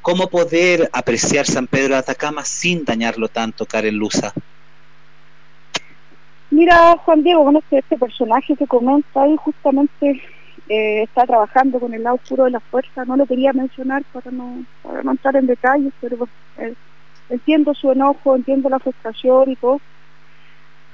¿Cómo 0.00 0.30
poder 0.30 0.88
apreciar 0.92 1.44
San 1.44 1.66
Pedro 1.66 1.94
de 1.94 2.00
Atacama 2.00 2.44
sin 2.44 2.84
dañarlo 2.84 3.26
tanto, 3.28 3.66
Karen 3.66 3.96
Luza? 3.96 4.32
Mira, 6.50 6.96
Juan 6.98 7.24
Diego, 7.24 7.42
bueno, 7.42 7.62
este 7.68 7.98
personaje 7.98 8.54
que 8.54 8.66
comenta 8.66 9.22
ahí 9.22 9.34
justamente 9.38 10.22
eh, 10.74 11.02
está 11.02 11.26
trabajando 11.26 11.78
con 11.78 11.92
el 11.92 12.02
lado 12.02 12.16
oscuro 12.16 12.44
de 12.44 12.50
la 12.50 12.60
fuerza. 12.60 13.04
No 13.04 13.14
lo 13.18 13.26
quería 13.26 13.52
mencionar 13.52 14.02
para 14.10 14.30
no, 14.30 14.64
para 14.82 15.02
no 15.02 15.10
entrar 15.10 15.36
en 15.36 15.46
detalles, 15.46 15.92
pero 16.00 16.26
eh, 16.56 16.72
entiendo 17.28 17.74
su 17.74 17.92
enojo, 17.92 18.34
entiendo 18.34 18.70
la 18.70 18.78
frustración 18.78 19.50
y 19.50 19.56
todo. 19.56 19.82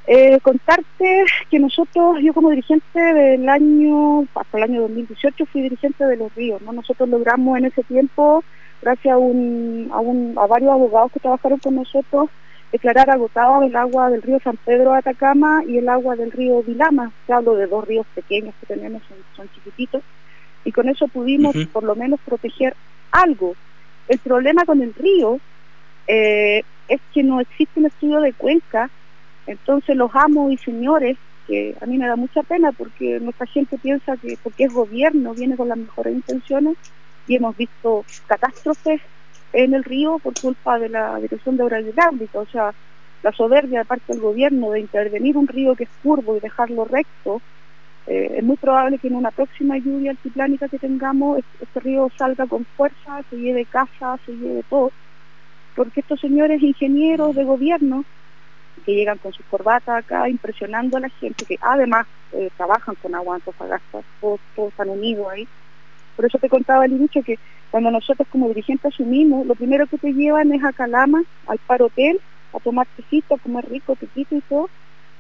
Eh, 0.08 0.40
contarte 0.40 1.24
que 1.48 1.58
nosotros, 1.60 2.16
yo 2.20 2.34
como 2.34 2.50
dirigente 2.50 2.98
del 2.98 3.48
año, 3.48 4.26
hasta 4.34 4.58
el 4.58 4.64
año 4.64 4.80
2018 4.80 5.46
fui 5.46 5.62
dirigente 5.62 6.04
de 6.04 6.16
los 6.16 6.34
ríos, 6.34 6.60
¿no? 6.62 6.72
Nosotros 6.72 7.08
logramos 7.08 7.56
en 7.58 7.66
ese 7.66 7.84
tiempo, 7.84 8.42
gracias 8.82 9.14
a, 9.14 9.18
un, 9.18 9.92
a 9.92 10.46
varios 10.48 10.72
abogados 10.72 11.12
que 11.12 11.20
trabajaron 11.20 11.60
con 11.60 11.76
nosotros, 11.76 12.30
declarar 12.72 13.10
agotado 13.10 13.62
el 13.62 13.74
agua 13.76 14.10
del 14.10 14.22
río 14.22 14.38
San 14.40 14.56
Pedro 14.56 14.92
de 14.92 14.98
Atacama 14.98 15.62
y 15.66 15.78
el 15.78 15.88
agua 15.88 16.16
del 16.16 16.30
río 16.30 16.62
Vilama. 16.62 17.12
Te 17.26 17.32
hablo 17.32 17.54
de 17.54 17.66
dos 17.66 17.86
ríos 17.86 18.06
pequeños 18.14 18.54
que 18.60 18.66
tenemos, 18.66 19.02
son, 19.36 19.48
chiquititos, 19.54 20.02
y 20.64 20.72
con 20.72 20.88
eso 20.88 21.08
pudimos 21.08 21.56
por 21.72 21.82
lo 21.82 21.94
menos 21.94 22.20
proteger 22.24 22.74
algo. 23.10 23.54
El 24.08 24.18
problema 24.18 24.64
con 24.64 24.82
el 24.82 24.94
río 24.94 25.38
eh, 26.06 26.62
es 26.88 27.00
que 27.12 27.22
no 27.22 27.40
existe 27.40 27.80
un 27.80 27.86
estudio 27.86 28.20
de 28.20 28.32
cuenca, 28.32 28.90
entonces 29.46 29.96
los 29.96 30.14
amos 30.14 30.52
y 30.52 30.58
señores, 30.58 31.16
que 31.46 31.74
a 31.80 31.86
mí 31.86 31.96
me 31.96 32.06
da 32.06 32.16
mucha 32.16 32.42
pena 32.42 32.72
porque 32.72 33.18
nuestra 33.20 33.46
gente 33.46 33.78
piensa 33.78 34.18
que 34.18 34.36
porque 34.42 34.64
es 34.64 34.72
gobierno 34.72 35.32
viene 35.32 35.56
con 35.56 35.68
las 35.68 35.78
mejores 35.78 36.14
intenciones 36.14 36.76
y 37.26 37.36
hemos 37.36 37.56
visto 37.56 38.04
catástrofes 38.26 39.00
en 39.52 39.74
el 39.74 39.84
río 39.84 40.18
por 40.18 40.38
culpa 40.38 40.78
de 40.78 40.88
la 40.88 41.18
Dirección 41.20 41.56
de 41.56 41.64
Obras 41.64 41.84
Hidráulicas, 41.84 42.48
o 42.48 42.50
sea, 42.50 42.74
la 43.22 43.32
soberbia 43.32 43.80
de 43.80 43.84
parte 43.84 44.12
del 44.12 44.20
gobierno 44.20 44.70
de 44.70 44.80
intervenir 44.80 45.36
un 45.36 45.48
río 45.48 45.74
que 45.74 45.84
es 45.84 45.90
curvo 46.02 46.36
y 46.36 46.40
dejarlo 46.40 46.84
recto, 46.84 47.40
eh, 48.06 48.36
es 48.38 48.44
muy 48.44 48.56
probable 48.56 48.98
que 48.98 49.08
en 49.08 49.16
una 49.16 49.30
próxima 49.30 49.76
lluvia 49.76 50.12
altiplánica 50.12 50.68
que 50.68 50.78
tengamos, 50.78 51.40
este, 51.60 51.80
río 51.80 52.10
salga 52.16 52.46
con 52.46 52.64
fuerza, 52.64 53.22
se 53.28 53.36
lleve 53.36 53.64
casa, 53.64 54.18
se 54.24 54.32
lleve 54.32 54.62
todo, 54.68 54.92
porque 55.74 56.00
estos 56.00 56.20
señores 56.20 56.62
ingenieros 56.62 57.34
de 57.34 57.44
gobierno 57.44 58.04
que 58.84 58.94
llegan 58.94 59.18
con 59.18 59.32
sus 59.32 59.44
corbatas 59.46 59.98
acá 59.98 60.28
impresionando 60.28 60.96
a 60.96 61.00
la 61.00 61.08
gente, 61.08 61.44
que 61.44 61.58
además 61.60 62.06
eh, 62.32 62.48
trabajan 62.56 62.94
con 62.94 63.14
agua 63.14 63.34
antofagasta, 63.34 64.00
todos, 64.20 64.40
todos 64.54 64.70
están 64.70 64.88
unidos 64.88 65.26
ahí, 65.30 65.46
por 66.18 66.26
eso 66.26 66.38
te 66.38 66.48
contaba 66.48 66.82
al 66.82 66.90
inicio 66.90 67.22
que 67.22 67.38
cuando 67.70 67.92
nosotros 67.92 68.26
como 68.32 68.48
dirigentes 68.48 68.92
asumimos, 68.92 69.46
lo 69.46 69.54
primero 69.54 69.86
que 69.86 69.98
te 69.98 70.12
llevan 70.12 70.52
es 70.52 70.64
a 70.64 70.72
Calama, 70.72 71.22
al 71.46 71.58
par 71.58 71.80
hotel, 71.80 72.20
a 72.52 72.58
tomar 72.58 72.88
tecito, 72.96 73.36
a 73.36 73.38
comer 73.38 73.70
rico, 73.70 73.94
tequito 73.94 74.34
y 74.34 74.40
todo, 74.40 74.68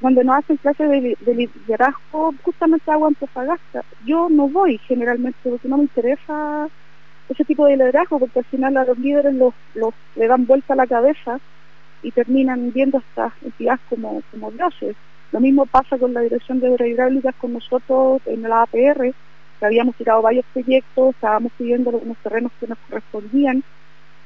cuando 0.00 0.24
nos 0.24 0.38
hacen 0.38 0.56
clases 0.56 0.90
de, 0.90 1.16
liderazgo, 1.24 2.34
justamente 2.42 2.90
agua 2.90 3.06
Antofagasta. 3.06 3.84
Yo 4.04 4.28
no 4.28 4.48
voy 4.48 4.78
generalmente 4.88 5.38
porque 5.48 5.68
no 5.68 5.76
me 5.76 5.84
interesa 5.84 6.66
ese 7.28 7.44
tipo 7.44 7.66
de 7.66 7.76
liderazgo, 7.76 8.18
porque 8.18 8.40
al 8.40 8.44
final 8.46 8.76
a 8.76 8.84
los 8.84 8.98
líderes 8.98 9.34
los, 9.36 9.54
le 10.16 10.26
dan 10.26 10.46
vuelta 10.46 10.72
a 10.72 10.78
la 10.78 10.88
cabeza 10.88 11.38
y 12.02 12.10
terminan 12.10 12.72
viendo 12.72 12.98
hasta 12.98 13.32
entidades 13.44 13.82
como, 13.88 14.20
como 14.32 14.50
dioses. 14.50 14.96
Lo 15.30 15.38
mismo 15.38 15.64
pasa 15.64 15.96
con 15.96 16.12
la 16.12 16.22
Dirección 16.22 16.58
de 16.58 16.70
Obras 16.70 16.88
Hidráulicas 16.88 17.36
con 17.36 17.52
nosotros 17.52 18.20
en 18.26 18.42
la 18.42 18.62
APR, 18.62 19.14
habíamos 19.66 19.96
tirado 19.96 20.22
varios 20.22 20.44
proyectos, 20.52 21.14
estábamos 21.14 21.52
pidiendo 21.58 21.90
unos 21.90 22.16
terrenos 22.18 22.52
que 22.60 22.66
nos 22.66 22.78
correspondían, 22.78 23.62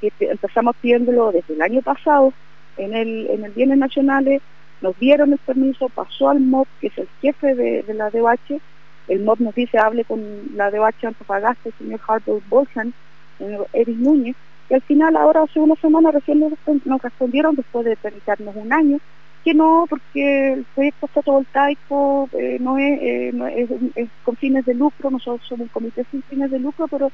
empezamos 0.00 0.76
pidiéndolo 0.80 1.32
desde 1.32 1.54
el 1.54 1.62
año 1.62 1.80
pasado 1.82 2.32
en 2.76 2.94
el, 2.94 3.28
en 3.28 3.44
el 3.44 3.52
Bienes 3.52 3.78
Nacionales, 3.78 4.42
nos 4.80 4.98
dieron 4.98 5.32
el 5.32 5.38
permiso, 5.38 5.88
pasó 5.88 6.30
al 6.30 6.40
MOB, 6.40 6.66
que 6.80 6.88
es 6.88 6.98
el 6.98 7.08
jefe 7.20 7.54
de, 7.54 7.94
la 7.94 8.10
DOH, 8.10 8.60
el 9.08 9.20
MOB 9.20 9.40
nos 9.40 9.54
dice 9.54 9.78
hable 9.78 10.04
con 10.04 10.22
la 10.56 10.70
DOH 10.70 11.06
Antofagasta, 11.06 11.68
el 11.68 11.74
señor 11.74 12.00
Harper 12.06 12.34
Bolsan, 12.48 12.92
el 13.38 13.46
señor 13.46 13.68
Eric 13.72 13.96
Núñez, 13.96 14.36
y 14.68 14.74
al 14.74 14.82
final 14.82 15.16
ahora 15.16 15.42
hace 15.42 15.60
una 15.60 15.76
semana 15.76 16.10
recién 16.10 16.40
nos 16.40 17.02
respondieron 17.02 17.54
después 17.54 17.84
de 17.84 17.96
permitirnos 17.96 18.56
un 18.56 18.72
año, 18.72 18.98
que 19.44 19.54
no, 19.54 19.86
porque 19.88 20.52
el 20.52 20.64
proyecto 20.74 21.06
fotovoltaico 21.08 22.28
eh, 22.32 22.58
no, 22.60 22.78
es, 22.78 23.00
eh, 23.00 23.92
es, 23.96 24.08
con 24.24 24.36
fines 24.36 24.64
de 24.64 24.74
lucro, 24.74 25.10
nosotros 25.10 25.46
somos 25.48 25.62
un 25.62 25.68
comité 25.68 26.04
sin 26.10 26.22
fines 26.22 26.50
de 26.50 26.58
lucro, 26.58 26.86
pero 26.88 27.10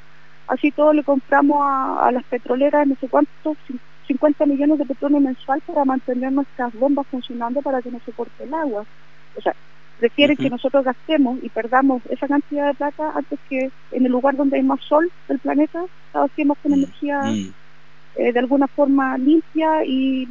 así 0.47 0.70
todo 0.70 0.93
le 0.93 1.05
compramos 1.05 1.59
a, 1.62 2.11
las 2.12 2.24
petroleras 2.24 2.87
no 2.87 2.97
sé 3.01 3.09
cuántos, 3.09 3.57
50 4.07 4.47
millones 4.47 4.79
de 4.79 4.87
petróleo 4.87 5.20
mensual 5.20 5.61
para 5.66 5.85
mantener 5.85 6.33
nuestras 6.33 6.72
bombas 6.74 7.07
funcionando 7.09 7.61
para 7.62 7.83
que 7.83 7.91
no 7.91 8.01
se 8.05 8.12
corte 8.12 8.45
el 8.45 8.55
agua. 8.55 8.85
O 9.37 9.41
sea, 9.41 9.55
prefieren 9.99 10.37
que 10.37 10.49
nosotros 10.49 10.85
gastemos 10.85 11.39
y 11.43 11.49
perdamos 11.49 12.03
esa 12.09 12.26
cantidad 12.26 12.68
de 12.68 12.74
plata 12.74 13.12
antes 13.14 13.39
que 13.49 13.70
en 13.93 14.07
el 14.07 14.12
lugar 14.12 14.37
donde 14.37 14.57
hay 14.57 14.62
más 14.62 14.81
sol 14.81 15.11
del 15.29 15.39
planeta, 15.39 15.85
trabajemos 16.12 16.59
con 16.59 16.72
mm, 16.72 16.74
energía... 16.74 17.22
Mm. 17.22 17.53
Eh, 18.18 18.32
de 18.32 18.40
alguna 18.40 18.66
forma 18.66 19.16
limpia 19.16 19.84
y, 19.84 20.26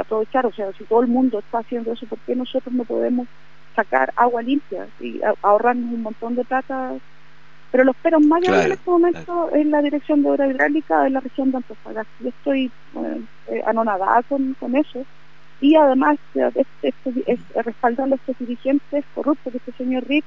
aprovechar, 0.00 0.46
o 0.46 0.52
sea, 0.52 0.72
si 0.78 0.84
todo 0.84 1.02
el 1.02 1.08
mundo 1.08 1.40
está 1.40 1.58
haciendo 1.58 1.92
eso, 1.92 2.06
¿por 2.06 2.20
qué 2.20 2.36
nosotros 2.36 2.72
no 2.72 2.84
podemos 2.84 3.26
sacar 3.74 4.12
agua 4.14 4.40
limpia 4.40 4.86
y 5.00 5.20
ahorrarnos 5.42 5.92
un 5.92 6.02
montón 6.02 6.36
de 6.36 6.44
plata? 6.44 6.94
Pero 7.72 7.82
lo 7.82 7.90
espero 7.90 8.20
más 8.20 8.46
en 8.46 8.70
este 8.70 8.88
momento 8.88 9.50
es 9.52 9.66
la 9.66 9.82
dirección 9.82 10.22
de 10.22 10.30
obra 10.30 10.46
hidráulica 10.46 11.02
de 11.02 11.10
la 11.10 11.18
región 11.18 11.50
de 11.50 11.56
Antofagasta. 11.56 12.12
Yo 12.20 12.28
estoy 12.28 12.70
eh, 13.48 13.62
anonadada 13.66 14.22
con, 14.22 14.54
eso 14.76 15.04
y 15.60 15.74
además 15.74 16.18
este, 16.54 16.94
este, 17.10 17.62
respaldando 17.64 18.14
a 18.14 18.18
estos 18.18 18.38
dirigentes 18.38 19.04
corruptos, 19.16 19.50
que 19.50 19.58
este 19.58 19.72
señor 19.72 20.06
Rick 20.06 20.24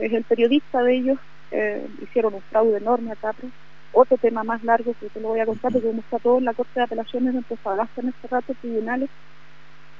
es 0.00 0.12
el 0.12 0.24
periodista 0.24 0.82
de 0.82 0.96
ellos, 0.96 1.18
eh, 1.52 1.86
hicieron 2.02 2.34
un 2.34 2.42
fraude 2.50 2.78
enorme 2.78 3.12
acá, 3.12 3.32
pues, 3.40 3.52
otro 3.94 4.16
tema 4.18 4.44
más 4.44 4.62
largo 4.64 4.94
que 5.00 5.08
te 5.08 5.20
lo 5.20 5.28
voy 5.28 5.40
a 5.40 5.46
contar 5.46 5.72
porque 5.72 5.88
como 5.88 6.00
está 6.00 6.18
todo 6.18 6.38
en 6.38 6.44
la 6.44 6.54
Corte 6.54 6.72
de 6.74 6.82
Apelaciones 6.82 7.32
de 7.32 7.38
Antofagasta 7.38 8.00
en 8.00 8.08
este 8.08 8.28
rato 8.28 8.54
tribunales. 8.60 9.08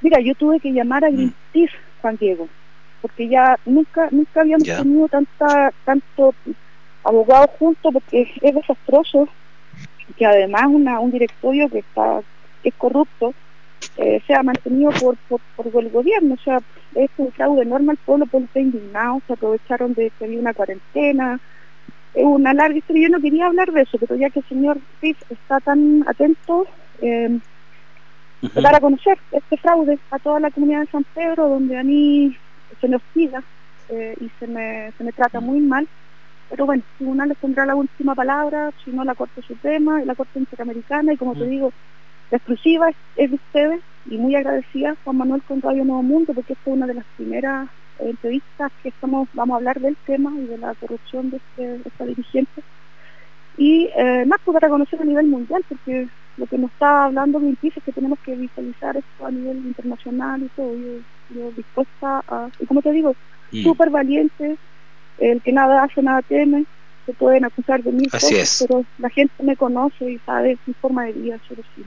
Mira, 0.00 0.20
yo 0.20 0.34
tuve 0.34 0.60
que 0.60 0.72
llamar 0.72 1.04
a 1.04 1.10
mm. 1.10 1.14
Greenpeace, 1.14 1.74
Juan 2.02 2.16
Diego, 2.16 2.48
porque 3.00 3.28
ya 3.28 3.58
nunca 3.64 4.08
nunca 4.10 4.40
habíamos 4.40 4.64
tenido 4.64 5.08
tanta 5.08 5.72
tanto 5.84 6.34
abogado 7.02 7.48
juntos 7.58 7.92
porque 7.92 8.32
es 8.40 8.54
desastroso 8.54 9.28
que 10.16 10.26
además 10.26 10.64
una, 10.66 11.00
un 11.00 11.10
directorio 11.10 11.68
que 11.68 11.78
está 11.78 12.20
es 12.62 12.74
corrupto 12.74 13.34
eh, 13.96 14.20
sea 14.26 14.42
mantenido 14.42 14.90
por, 15.00 15.16
por, 15.28 15.66
el 15.82 15.90
gobierno. 15.90 16.34
O 16.34 16.42
sea, 16.42 16.60
es 16.94 17.10
un 17.16 17.30
fraude 17.32 17.62
enorme 17.62 17.92
al 17.92 17.96
pueblo, 17.98 18.24
el 18.24 18.30
pueblo 18.30 18.46
está 18.46 18.60
indignado, 18.60 19.20
se 19.26 19.32
aprovecharon 19.34 19.94
de 19.94 20.10
que 20.10 20.24
había 20.24 20.40
una 20.40 20.54
cuarentena, 20.54 21.40
una 22.14 22.54
larga 22.54 22.78
historia, 22.78 23.08
yo 23.08 23.16
no 23.16 23.20
quería 23.20 23.46
hablar 23.46 23.72
de 23.72 23.82
eso, 23.82 23.98
pero 23.98 24.14
ya 24.16 24.30
que 24.30 24.40
el 24.40 24.48
señor 24.48 24.78
Riff 25.02 25.18
está 25.30 25.60
tan 25.60 26.04
atento, 26.06 26.66
eh, 27.02 27.38
para 28.62 28.80
conocer 28.80 29.18
este 29.32 29.56
fraude 29.56 29.98
a 30.10 30.18
toda 30.18 30.40
la 30.40 30.50
comunidad 30.50 30.80
de 30.80 30.86
San 30.86 31.04
Pedro, 31.14 31.48
donde 31.48 31.78
a 31.78 31.82
mí 31.82 32.36
se 32.80 32.88
me 32.88 32.96
hostiga 32.96 33.42
eh, 33.88 34.14
y 34.20 34.30
se 34.38 34.46
me, 34.46 34.92
se 34.96 35.04
me 35.04 35.12
trata 35.12 35.40
muy 35.40 35.60
mal. 35.60 35.88
Pero 36.50 36.66
bueno, 36.66 36.82
el 36.82 36.96
tribunal 36.98 37.28
les 37.30 37.38
tendrá 37.38 37.64
la 37.64 37.74
última 37.74 38.14
palabra, 38.14 38.70
si 38.84 38.90
no 38.90 39.02
la 39.04 39.14
Corte 39.14 39.42
Suprema 39.42 40.02
y 40.02 40.04
la 40.04 40.14
Corte 40.14 40.38
Interamericana, 40.38 41.12
y 41.12 41.16
como 41.16 41.34
te 41.34 41.46
digo, 41.46 41.72
la 42.30 42.36
exclusiva 42.36 42.90
es, 43.16 43.30
de 43.30 43.36
ustedes 43.36 43.80
y 44.06 44.18
muy 44.18 44.34
agradecida 44.34 44.96
Juan 45.04 45.16
Manuel 45.16 45.42
con 45.42 45.62
Radio 45.62 45.84
Nuevo 45.84 46.02
Mundo, 46.02 46.34
porque 46.34 46.52
esta 46.52 46.70
es 46.70 46.76
una 46.76 46.86
de 46.86 46.94
las 46.94 47.04
primeras 47.16 47.68
entrevistas 47.98 48.72
que 48.82 48.88
estamos, 48.88 49.28
vamos 49.34 49.54
a 49.54 49.56
hablar 49.58 49.80
del 49.80 49.96
tema 50.06 50.32
y 50.36 50.46
de 50.46 50.58
la 50.58 50.74
corrupción 50.74 51.30
de, 51.30 51.38
este, 51.38 51.80
esta 51.88 52.04
dirigente. 52.04 52.62
Y 53.56 53.88
eh, 53.96 54.24
más 54.26 54.40
poder 54.40 54.62
reconocer 54.62 55.00
a 55.00 55.04
nivel 55.04 55.26
mundial, 55.26 55.64
porque 55.68 56.08
lo 56.36 56.46
que 56.46 56.58
nos 56.58 56.70
está 56.72 57.04
hablando 57.04 57.38
Greenpeace 57.38 57.78
es 57.78 57.84
que 57.84 57.92
tenemos 57.92 58.18
que 58.20 58.34
visualizar 58.34 58.96
esto 58.96 59.26
a 59.26 59.30
nivel 59.30 59.58
internacional 59.58 60.42
y 60.42 60.48
todo. 60.48 60.74
Yo, 61.30 61.50
dispuesta 61.56 62.22
a, 62.28 62.48
y 62.58 62.66
como 62.66 62.82
te 62.82 62.92
digo, 62.92 63.14
mm. 63.52 63.62
súper 63.62 63.90
valiente, 63.90 64.56
el 65.18 65.40
que 65.40 65.52
nada 65.52 65.84
hace, 65.84 66.02
nada 66.02 66.22
teme, 66.22 66.64
se 67.06 67.12
pueden 67.12 67.44
acusar 67.44 67.82
de 67.82 67.92
mil 67.92 68.10
cosas, 68.10 68.66
pero 68.66 68.84
la 68.98 69.10
gente 69.10 69.42
me 69.42 69.56
conoce 69.56 70.10
y 70.10 70.18
sabe 70.18 70.58
mi 70.66 70.74
forma 70.74 71.04
de 71.04 71.12
vida, 71.12 71.38
solo 71.46 71.62
sí. 71.74 71.84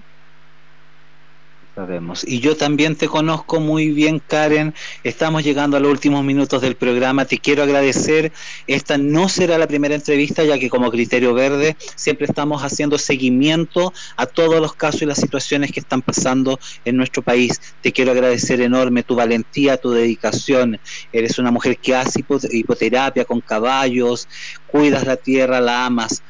Sabemos. 1.77 2.23
Y 2.27 2.39
yo 2.39 2.57
también 2.57 2.95
te 2.95 3.07
conozco 3.07 3.59
muy 3.59 3.91
bien, 3.91 4.17
Karen. 4.17 4.73
Estamos 5.03 5.43
llegando 5.43 5.77
a 5.77 5.79
los 5.79 5.91
últimos 5.91 6.23
minutos 6.23 6.59
del 6.63 6.75
programa. 6.75 7.25
Te 7.25 7.37
quiero 7.37 7.61
agradecer. 7.61 8.31
Esta 8.65 8.97
no 8.97 9.29
será 9.29 9.59
la 9.59 9.67
primera 9.67 9.93
entrevista, 9.93 10.43
ya 10.43 10.57
que 10.57 10.71
como 10.71 10.89
Criterio 10.89 11.35
Verde 11.35 11.77
siempre 11.93 12.25
estamos 12.25 12.63
haciendo 12.63 12.97
seguimiento 12.97 13.93
a 14.15 14.25
todos 14.25 14.59
los 14.59 14.73
casos 14.73 15.03
y 15.03 15.05
las 15.05 15.19
situaciones 15.19 15.71
que 15.71 15.79
están 15.79 16.01
pasando 16.01 16.59
en 16.83 16.97
nuestro 16.97 17.21
país. 17.21 17.61
Te 17.83 17.91
quiero 17.91 18.11
agradecer 18.11 18.59
enorme 18.59 19.03
tu 19.03 19.13
valentía, 19.13 19.77
tu 19.77 19.91
dedicación. 19.91 20.79
Eres 21.13 21.37
una 21.37 21.51
mujer 21.51 21.77
que 21.77 21.93
hace 21.93 22.25
hipoterapia 22.53 23.23
con 23.23 23.39
caballos, 23.39 24.27
cuidas 24.65 25.05
la 25.05 25.17
tierra, 25.17 25.61
la 25.61 25.85
amas 25.85 26.23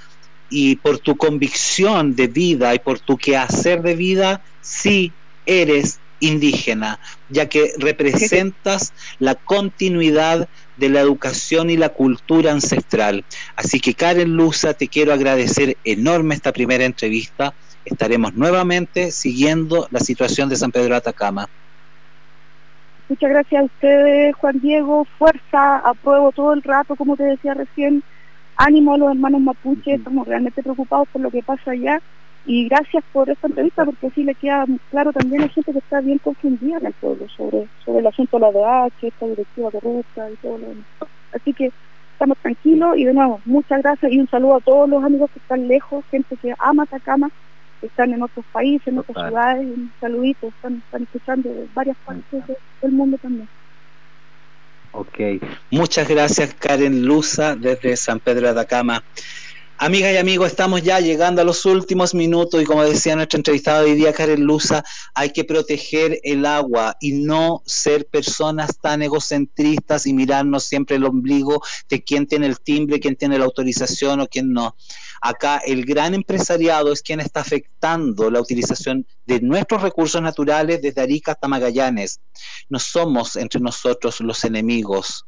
y 0.49 0.75
por 0.75 0.99
tu 0.99 1.15
convicción 1.15 2.17
de 2.17 2.27
vida 2.27 2.75
y 2.75 2.79
por 2.79 2.99
tu 2.99 3.15
quehacer 3.15 3.81
de 3.81 3.95
vida, 3.95 4.41
sí 4.59 5.13
eres 5.47 5.99
indígena, 6.19 6.99
ya 7.29 7.47
que 7.47 7.71
representas 7.77 8.93
la 9.19 9.35
continuidad 9.35 10.47
de 10.77 10.89
la 10.89 10.99
educación 10.99 11.69
y 11.69 11.77
la 11.77 11.89
cultura 11.89 12.51
ancestral. 12.51 13.25
Así 13.55 13.79
que 13.79 13.93
Karen 13.93 14.35
Luza, 14.35 14.73
te 14.73 14.87
quiero 14.87 15.13
agradecer 15.13 15.77
enorme 15.83 16.35
esta 16.35 16.51
primera 16.51 16.85
entrevista. 16.85 17.53
Estaremos 17.85 18.33
nuevamente 18.33 19.11
siguiendo 19.11 19.87
la 19.91 19.99
situación 19.99 20.49
de 20.49 20.55
San 20.55 20.71
Pedro 20.71 20.89
de 20.89 20.97
Atacama. 20.97 21.47
Muchas 23.09 23.29
gracias 23.29 23.61
a 23.61 23.65
ustedes, 23.65 24.35
Juan 24.35 24.59
Diego. 24.59 25.07
Fuerza, 25.17 25.77
apruebo 25.77 26.31
todo 26.33 26.53
el 26.53 26.61
rato, 26.61 26.95
como 26.95 27.15
te 27.15 27.23
decía 27.23 27.53
recién. 27.53 28.03
Ánimo 28.57 28.95
a 28.95 28.97
los 28.97 29.11
hermanos 29.11 29.39
mapuche, 29.39 29.93
estamos 29.93 30.27
realmente 30.27 30.63
preocupados 30.63 31.07
por 31.09 31.21
lo 31.21 31.29
que 31.29 31.43
pasa 31.43 31.71
allá 31.71 32.01
y 32.47 32.69
gracias 32.69 33.03
por 33.11 33.29
esta 33.29 33.47
entrevista 33.47 33.83
porque 33.83 34.07
así 34.07 34.23
le 34.23 34.33
queda 34.33 34.65
claro 34.89 35.11
también 35.11 35.43
a 35.43 35.49
gente 35.49 35.73
que 35.73 35.79
está 35.79 35.99
bien 35.99 36.17
confundida 36.17 36.77
en 36.77 36.87
el 36.87 36.93
pueblo 36.93 37.27
sobre, 37.27 37.67
sobre 37.83 37.99
el 37.99 38.07
asunto 38.07 38.37
de 38.37 38.41
la 38.41 38.51
DH, 38.51 39.07
esta 39.07 39.27
directiva 39.27 39.69
corrupta 39.69 40.31
y 40.31 40.35
todo 40.37 40.57
lo 40.57 40.69
demás. 40.69 40.85
Así 41.33 41.53
que 41.53 41.71
estamos 42.13 42.37
tranquilos 42.37 42.97
y 42.97 43.03
de 43.03 43.13
nuevo, 43.13 43.41
muchas 43.43 43.83
gracias 43.83 44.13
y 44.13 44.19
un 44.19 44.29
saludo 44.29 44.55
a 44.55 44.61
todos 44.61 44.89
los 44.89 45.03
amigos 45.03 45.29
que 45.31 45.39
están 45.39 45.67
lejos, 45.67 46.05
gente 46.09 46.37
que 46.37 46.55
ama 46.57 46.83
Atacama, 46.83 47.29
que 47.81 47.87
están 47.87 48.13
en 48.13 48.23
otros 48.23 48.45
países, 48.53 48.87
en 48.87 48.99
otras 48.99 49.27
ciudades, 49.27 49.65
un 49.65 49.91
saludito, 49.99 50.47
están, 50.47 50.81
están 50.85 51.03
escuchando 51.03 51.49
de 51.49 51.67
varias 51.73 51.97
partes 52.05 52.43
del 52.81 52.91
mundo 52.93 53.17
también. 53.17 53.49
Ok, 54.93 55.19
muchas 55.69 56.07
gracias 56.07 56.53
Karen 56.53 57.05
Luza 57.05 57.57
desde 57.57 57.97
San 57.97 58.21
Pedro 58.21 58.43
de 58.43 58.49
Atacama. 58.51 59.03
Amigas 59.79 60.11
y 60.11 60.17
amigos, 60.17 60.49
estamos 60.49 60.81
ya 60.81 60.99
llegando 60.99 61.39
a 61.39 61.45
los 61.45 61.63
últimos 61.67 62.15
minutos 62.15 62.59
y 62.59 62.65
como 62.65 62.83
decía 62.83 63.15
nuestra 63.15 63.37
entrevistada 63.37 63.81
hoy 63.83 63.93
día, 63.93 64.11
Karen 64.11 64.41
Luza, 64.41 64.83
hay 65.13 65.29
que 65.29 65.43
proteger 65.43 66.19
el 66.23 66.47
agua 66.47 66.97
y 66.99 67.11
no 67.11 67.61
ser 67.63 68.07
personas 68.07 68.79
tan 68.79 69.03
egocentristas 69.03 70.07
y 70.07 70.13
mirarnos 70.13 70.63
siempre 70.63 70.95
el 70.95 71.05
ombligo 71.05 71.61
de 71.89 72.03
quién 72.03 72.25
tiene 72.25 72.47
el 72.47 72.59
timbre, 72.59 72.99
quién 72.99 73.15
tiene 73.15 73.37
la 73.37 73.45
autorización 73.45 74.19
o 74.19 74.27
quién 74.27 74.51
no. 74.51 74.75
Acá 75.21 75.61
el 75.63 75.85
gran 75.85 76.15
empresariado 76.15 76.91
es 76.91 77.03
quien 77.03 77.19
está 77.19 77.41
afectando 77.41 78.31
la 78.31 78.41
utilización 78.41 79.05
de 79.27 79.41
nuestros 79.41 79.83
recursos 79.83 80.21
naturales 80.23 80.81
desde 80.81 81.01
Arica 81.01 81.33
hasta 81.33 81.47
Magallanes. 81.47 82.19
No 82.69 82.79
somos 82.79 83.35
entre 83.35 83.59
nosotros 83.59 84.21
los 84.21 84.43
enemigos. 84.43 85.25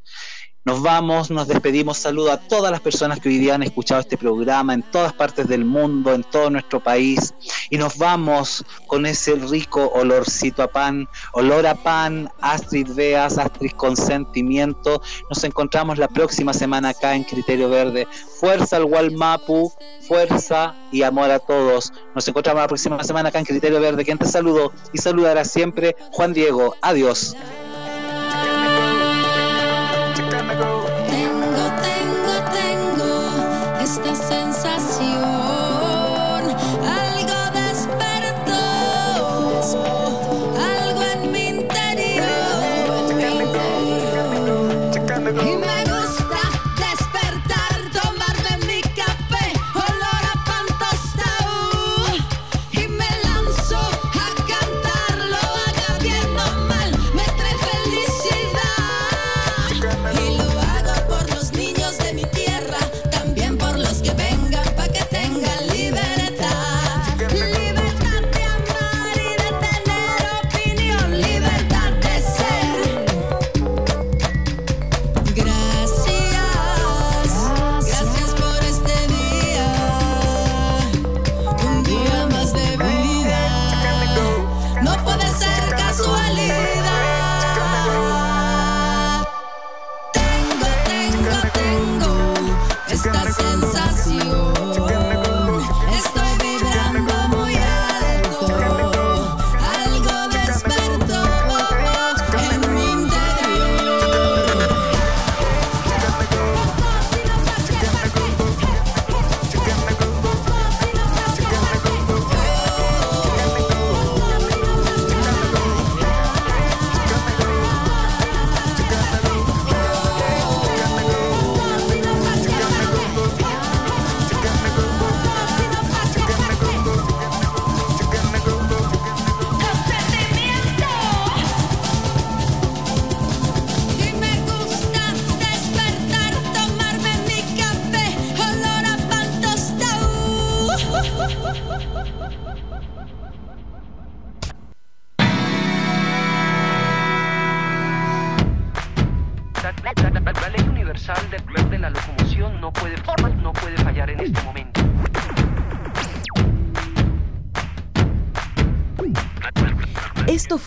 Nos 0.70 0.84
vamos, 0.84 1.32
nos 1.32 1.48
despedimos. 1.48 1.98
Saludo 1.98 2.32
a 2.32 2.38
todas 2.38 2.72
las 2.72 2.80
personas 2.80 3.20
que 3.20 3.28
hoy 3.28 3.40
día 3.40 3.56
han 3.56 3.64
escuchado 3.64 4.02
este 4.02 4.18
programa 4.18 4.76
en 4.76 4.84
todas 4.84 5.14
partes 5.14 5.48
del 5.48 5.66
mundo, 5.66 6.14
en 6.14 6.24
todo 6.24 6.52
nuestro 6.52 6.80
país. 6.80 7.34
Y 7.72 7.80
nos 7.80 7.98
vamos 7.98 8.64
con 8.86 9.08
ese 9.08 9.34
rico 9.34 9.88
olorcito 9.88 10.62
a 10.62 10.68
pan, 10.68 11.10
olor 11.32 11.66
a 11.66 11.74
pan, 11.74 12.30
Astrid 12.40 12.88
Veas, 12.94 13.40
Astrid 13.40 13.72
Consentimiento. 13.72 15.02
Nos 15.28 15.44
encontramos 15.44 15.98
la 15.98 16.08
próxima 16.08 16.54
semana 16.54 16.90
acá 16.90 17.16
en 17.16 17.24
Criterio 17.24 17.68
Verde. 17.68 18.08
Fuerza 18.40 18.78
al 18.78 18.84
Walmapu, 18.84 19.74
fuerza 20.08 20.76
y 20.92 21.02
amor 21.02 21.32
a 21.32 21.40
todos. 21.40 21.92
Nos 22.14 22.28
encontramos 22.28 22.62
la 22.62 22.68
próxima 22.68 23.04
semana 23.04 23.30
acá 23.30 23.40
en 23.40 23.46
Criterio 23.46 23.82
Verde. 23.82 24.06
Quien 24.06 24.20
te 24.20 24.28
saludo 24.28 24.72
y 24.94 25.00
saludará 25.00 25.46
siempre 25.46 25.96
Juan 26.12 26.32
Diego. 26.34 26.76
Adiós. 26.84 27.36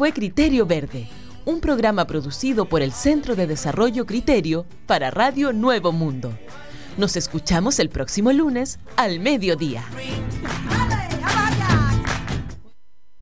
Fue 0.03 0.13
Criterio 0.13 0.67
Verde, 0.67 1.07
un 1.45 1.61
programa 1.61 2.09
producido 2.09 2.65
por 2.65 2.83
el 2.83 2.91
Centro 2.91 3.37
de 3.37 3.47
Desarrollo 3.47 4.05
Criterio 4.05 4.67
para 4.85 5.13
Radio 5.13 5.53
Nuevo 5.53 5.93
Mundo. 5.93 6.37
Nos 6.99 7.15
escuchamos 7.15 7.79
el 7.79 7.89
próximo 7.89 8.33
lunes 8.33 8.81
al 8.97 9.21
mediodía. 9.21 9.85